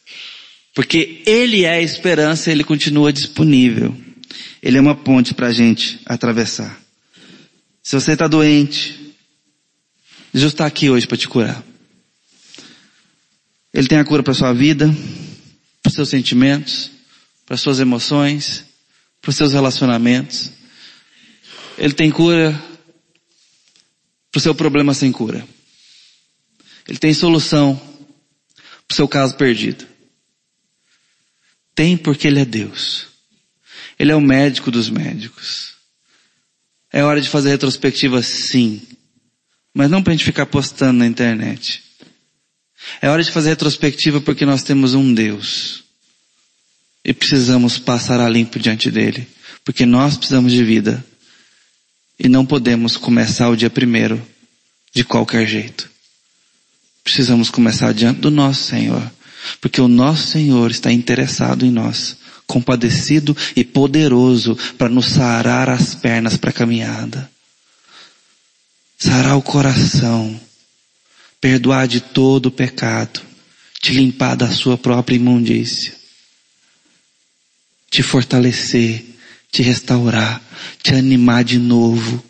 Porque 0.76 1.22
Ele 1.24 1.64
é 1.64 1.70
a 1.70 1.80
esperança, 1.80 2.52
Ele 2.52 2.62
continua 2.62 3.10
disponível. 3.10 3.96
Ele 4.62 4.76
é 4.76 4.80
uma 4.80 4.94
ponte 4.94 5.32
para 5.32 5.46
a 5.46 5.52
gente 5.52 5.98
atravessar. 6.04 6.78
Se 7.82 7.98
você 7.98 8.12
está 8.12 8.28
doente, 8.28 9.14
Jesus 10.34 10.52
está 10.52 10.66
aqui 10.66 10.90
hoje 10.90 11.06
para 11.06 11.16
te 11.16 11.26
curar. 11.28 11.64
Ele 13.72 13.88
tem 13.88 13.96
a 13.96 14.04
cura 14.04 14.22
para 14.22 14.34
sua 14.34 14.52
vida, 14.52 14.94
para 15.82 15.90
seus 15.90 16.10
sentimentos, 16.10 16.90
para 17.46 17.56
suas 17.56 17.80
emoções, 17.80 18.62
para 19.22 19.32
seus 19.32 19.54
relacionamentos. 19.54 20.50
Ele 21.78 21.94
tem 21.94 22.10
cura 22.10 22.52
para 24.30 24.38
o 24.38 24.42
seu 24.42 24.54
problema 24.54 24.92
sem 24.92 25.10
cura. 25.10 25.42
Ele 26.86 26.98
tem 26.98 27.14
solução 27.14 27.80
para 28.86 28.92
o 28.92 28.94
seu 28.94 29.08
caso 29.08 29.36
perdido. 29.36 29.95
Tem 31.76 31.96
porque 31.96 32.26
Ele 32.26 32.40
é 32.40 32.44
Deus. 32.44 33.06
Ele 33.98 34.10
é 34.10 34.16
o 34.16 34.20
médico 34.20 34.70
dos 34.70 34.90
médicos. 34.90 35.74
É 36.92 37.04
hora 37.04 37.20
de 37.20 37.28
fazer 37.28 37.50
retrospectiva 37.50 38.22
sim. 38.22 38.82
Mas 39.74 39.90
não 39.90 40.02
para 40.02 40.12
a 40.12 40.16
gente 40.16 40.24
ficar 40.24 40.46
postando 40.46 40.98
na 40.98 41.06
internet. 41.06 41.82
É 43.02 43.10
hora 43.10 43.22
de 43.22 43.30
fazer 43.30 43.50
retrospectiva 43.50 44.20
porque 44.20 44.46
nós 44.46 44.62
temos 44.62 44.94
um 44.94 45.12
Deus. 45.12 45.84
E 47.04 47.12
precisamos 47.12 47.78
passar 47.78 48.20
a 48.20 48.28
limpo 48.28 48.58
diante 48.58 48.90
dele. 48.90 49.28
Porque 49.62 49.84
nós 49.84 50.16
precisamos 50.16 50.52
de 50.52 50.64
vida. 50.64 51.04
E 52.18 52.28
não 52.28 52.46
podemos 52.46 52.96
começar 52.96 53.50
o 53.50 53.56
dia 53.56 53.68
primeiro 53.68 54.26
de 54.94 55.04
qualquer 55.04 55.46
jeito. 55.46 55.90
Precisamos 57.04 57.50
começar 57.50 57.92
diante 57.92 58.20
do 58.20 58.30
nosso 58.30 58.62
Senhor. 58.62 59.12
Porque 59.60 59.80
o 59.80 59.88
nosso 59.88 60.28
Senhor 60.28 60.70
está 60.70 60.92
interessado 60.92 61.64
em 61.64 61.70
nós. 61.70 62.16
Compadecido 62.46 63.36
e 63.56 63.64
poderoso 63.64 64.56
para 64.78 64.88
nos 64.88 65.06
sarar 65.06 65.68
as 65.68 65.94
pernas 65.94 66.36
para 66.36 66.50
a 66.50 66.52
caminhada. 66.52 67.30
Sarar 68.98 69.36
o 69.36 69.42
coração 69.42 70.40
perdoar 71.40 71.86
de 71.86 72.00
todo 72.00 72.46
o 72.46 72.50
pecado, 72.50 73.22
te 73.80 73.92
limpar 73.92 74.36
da 74.36 74.50
sua 74.50 74.76
própria 74.76 75.14
imundícia, 75.14 75.94
te 77.90 78.02
fortalecer, 78.02 79.04
te 79.50 79.62
restaurar, 79.62 80.42
te 80.82 80.94
animar 80.94 81.44
de 81.44 81.58
novo, 81.58 82.20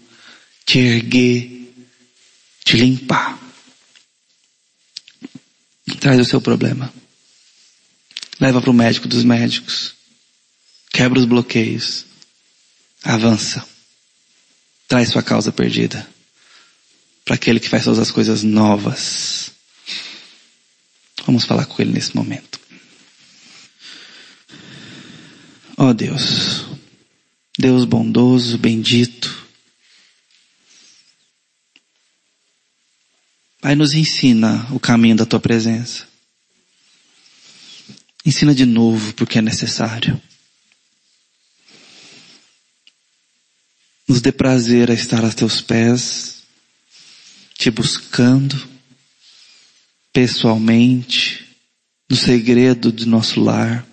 te 0.64 0.78
erguer, 0.78 1.72
te 2.64 2.76
limpar. 2.76 3.38
Traz 5.98 6.20
o 6.20 6.24
seu 6.24 6.40
problema. 6.40 6.92
Leva 8.40 8.60
para 8.60 8.70
o 8.70 8.74
médico 8.74 9.08
dos 9.08 9.24
médicos. 9.24 9.94
Quebra 10.92 11.18
os 11.18 11.24
bloqueios. 11.24 12.04
Avança. 13.02 13.66
Traz 14.88 15.08
sua 15.08 15.22
causa 15.22 15.50
perdida 15.50 16.06
para 17.26 17.34
aquele 17.34 17.58
que 17.58 17.68
faz 17.68 17.82
todas 17.82 17.98
as 17.98 18.12
coisas 18.12 18.44
novas. 18.44 19.50
Vamos 21.26 21.44
falar 21.44 21.66
com 21.66 21.82
Ele 21.82 21.92
nesse 21.92 22.14
momento. 22.14 22.60
Ó 25.76 25.88
oh 25.88 25.94
Deus, 25.94 26.64
Deus 27.58 27.84
bondoso, 27.84 28.56
bendito. 28.56 29.44
Pai, 33.60 33.74
nos 33.74 33.92
ensina 33.92 34.66
o 34.70 34.78
caminho 34.78 35.16
da 35.16 35.26
Tua 35.26 35.40
presença. 35.40 36.06
Ensina 38.26 38.52
de 38.52 38.66
novo 38.66 39.14
porque 39.14 39.38
é 39.38 39.42
necessário. 39.42 40.20
Nos 44.08 44.20
dê 44.20 44.32
prazer 44.32 44.90
a 44.90 44.94
estar 44.94 45.24
a 45.24 45.32
Teus 45.32 45.60
pés 45.60 46.42
te 47.54 47.70
buscando 47.70 48.68
pessoalmente, 50.12 51.46
no 52.08 52.16
segredo 52.16 52.90
de 52.90 53.06
nosso 53.06 53.40
lar. 53.40 53.86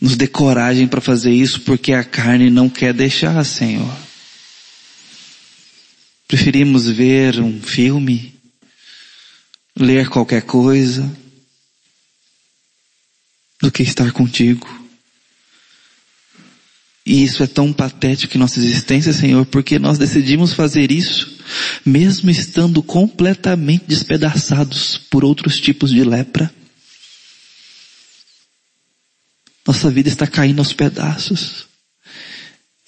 Nos 0.00 0.16
dê 0.16 0.26
coragem 0.26 0.88
para 0.88 1.00
fazer 1.00 1.32
isso 1.32 1.60
porque 1.60 1.92
a 1.92 2.02
carne 2.02 2.50
não 2.50 2.68
quer 2.68 2.94
deixar, 2.94 3.44
Senhor. 3.44 3.94
Preferimos 6.26 6.86
ver 6.86 7.40
um 7.40 7.60
filme, 7.60 8.39
ler 9.80 10.08
qualquer 10.08 10.42
coisa, 10.42 11.10
do 13.60 13.70
que 13.70 13.82
estar 13.82 14.12
contigo. 14.12 14.68
E 17.04 17.24
isso 17.24 17.42
é 17.42 17.46
tão 17.46 17.72
patético 17.72 18.36
em 18.36 18.40
nossa 18.40 18.58
existência, 18.58 19.12
Senhor, 19.12 19.44
porque 19.46 19.78
nós 19.78 19.98
decidimos 19.98 20.52
fazer 20.52 20.92
isso, 20.92 21.38
mesmo 21.84 22.30
estando 22.30 22.82
completamente 22.82 23.84
despedaçados 23.86 24.98
por 25.10 25.24
outros 25.24 25.58
tipos 25.58 25.90
de 25.90 26.04
lepra. 26.04 26.52
Nossa 29.66 29.90
vida 29.90 30.08
está 30.08 30.26
caindo 30.26 30.58
aos 30.58 30.72
pedaços. 30.72 31.66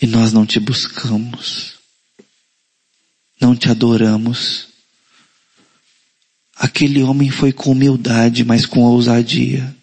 E 0.01 0.07
nós 0.07 0.33
não 0.33 0.45
te 0.45 0.59
buscamos. 0.59 1.75
Não 3.41 3.55
te 3.55 3.69
adoramos. 3.69 4.72
Aquele 6.63 7.03
homem 7.03 7.29
foi 7.29 7.53
com 7.53 7.73
humildade, 7.73 8.45
mas 8.45 8.65
com 8.65 8.83
ousadia. 8.83 9.75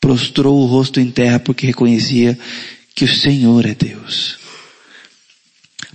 Prostrou 0.00 0.60
o 0.60 0.66
rosto 0.66 0.98
em 0.98 1.08
terra 1.08 1.38
porque 1.38 1.64
reconhecia 1.64 2.36
que 2.92 3.04
o 3.04 3.16
Senhor 3.16 3.64
é 3.64 3.72
Deus. 3.72 4.36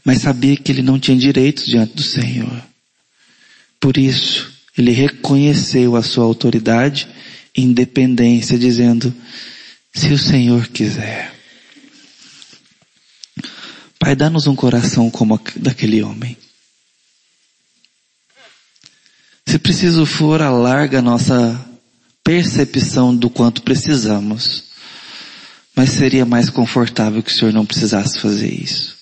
Mas 0.05 0.21
sabia 0.21 0.55
que 0.55 0.71
ele 0.71 0.81
não 0.81 0.97
tinha 0.97 1.17
direitos 1.17 1.65
diante 1.65 1.93
do 1.93 2.03
Senhor. 2.03 2.63
Por 3.81 3.97
isso, 3.97 4.49
ele 4.77 4.91
reconheceu 4.91 5.97
a 5.97 6.01
sua 6.01 6.23
autoridade 6.23 7.05
e 7.53 7.61
independência, 7.61 8.57
dizendo, 8.57 9.13
se 9.93 10.13
o 10.13 10.17
Senhor 10.17 10.69
quiser. 10.69 11.35
Pai, 13.99 14.15
dá-nos 14.15 14.47
um 14.47 14.55
coração 14.55 15.11
como 15.11 15.37
daquele 15.57 16.01
homem. 16.01 16.37
Se 19.47 19.57
preciso 19.57 20.05
for, 20.05 20.41
alarga 20.41 20.99
a 20.99 21.01
nossa 21.01 21.65
percepção 22.21 23.15
do 23.15 23.29
quanto 23.29 23.61
precisamos. 23.61 24.65
Mas 25.73 25.91
seria 25.91 26.25
mais 26.25 26.49
confortável 26.49 27.23
que 27.23 27.31
o 27.31 27.33
Senhor 27.33 27.53
não 27.53 27.65
precisasse 27.65 28.19
fazer 28.19 28.53
isso. 28.53 28.97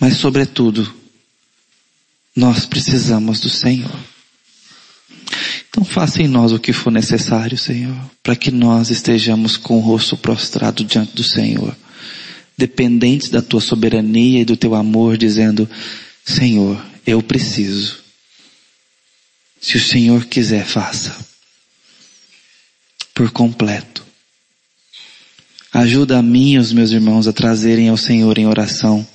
Mas 0.00 0.16
sobretudo, 0.16 0.92
nós 2.34 2.66
precisamos 2.66 3.38
do 3.38 3.48
Senhor. 3.48 3.96
Então 5.70 5.84
faça 5.84 6.20
em 6.20 6.26
nós 6.26 6.50
o 6.50 6.58
que 6.58 6.72
for 6.72 6.90
necessário, 6.90 7.56
Senhor, 7.56 7.96
para 8.20 8.34
que 8.34 8.50
nós 8.50 8.90
estejamos 8.90 9.56
com 9.56 9.76
o 9.76 9.80
rosto 9.80 10.16
prostrado 10.16 10.82
diante 10.82 11.14
do 11.14 11.22
Senhor, 11.22 11.76
dependentes 12.58 13.28
da 13.28 13.40
tua 13.40 13.60
soberania 13.60 14.40
e 14.40 14.44
do 14.44 14.56
teu 14.56 14.74
amor, 14.74 15.16
dizendo, 15.16 15.70
Senhor, 16.24 16.84
eu 17.06 17.22
preciso. 17.22 18.01
Se 19.62 19.76
o 19.76 19.80
Senhor 19.80 20.24
quiser, 20.24 20.66
faça. 20.66 21.16
Por 23.14 23.30
completo. 23.30 24.04
Ajuda 25.72 26.18
a 26.18 26.22
mim 26.22 26.54
e 26.54 26.58
os 26.58 26.72
meus 26.72 26.90
irmãos 26.90 27.28
a 27.28 27.32
trazerem 27.32 27.88
ao 27.88 27.96
Senhor 27.96 28.36
em 28.36 28.46
oração 28.46 29.06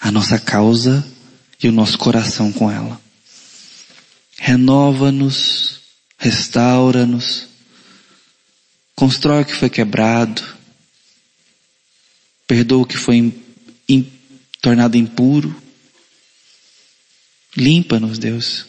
a 0.00 0.12
nossa 0.12 0.38
causa 0.38 1.04
e 1.60 1.68
o 1.68 1.72
nosso 1.72 1.98
coração 1.98 2.52
com 2.52 2.70
ela. 2.70 3.00
Renova-nos, 4.38 5.80
restaura-nos, 6.16 7.48
constrói 8.94 9.42
o 9.42 9.44
que 9.44 9.54
foi 9.54 9.68
quebrado, 9.68 10.42
perdoa 12.46 12.82
o 12.82 12.86
que 12.86 12.96
foi 12.96 13.34
tornado 14.62 14.96
impuro, 14.96 15.54
limpa-nos, 17.56 18.18
Deus. 18.18 18.67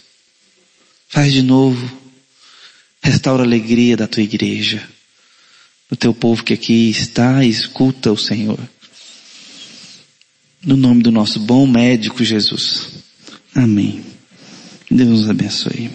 Faz 1.10 1.34
de 1.34 1.42
novo. 1.42 1.92
Restaura 3.02 3.44
a 3.44 3.46
alegria 3.46 3.98
da 3.98 4.08
tua 4.08 4.22
igreja. 4.22 4.88
Do 5.90 5.96
teu 5.96 6.14
povo 6.14 6.44
que 6.44 6.54
aqui 6.54 6.90
está 6.90 7.44
e 7.44 7.50
escuta 7.50 8.12
o 8.12 8.18
Senhor. 8.18 8.60
No 10.64 10.78
nome 10.78 11.02
do 11.02 11.12
nosso 11.12 11.40
bom 11.40 11.66
médico 11.66 12.24
Jesus. 12.24 12.90
Amém. 13.56 14.04
Deus 14.90 15.10
nos 15.10 15.30
abençoe. 15.30 15.90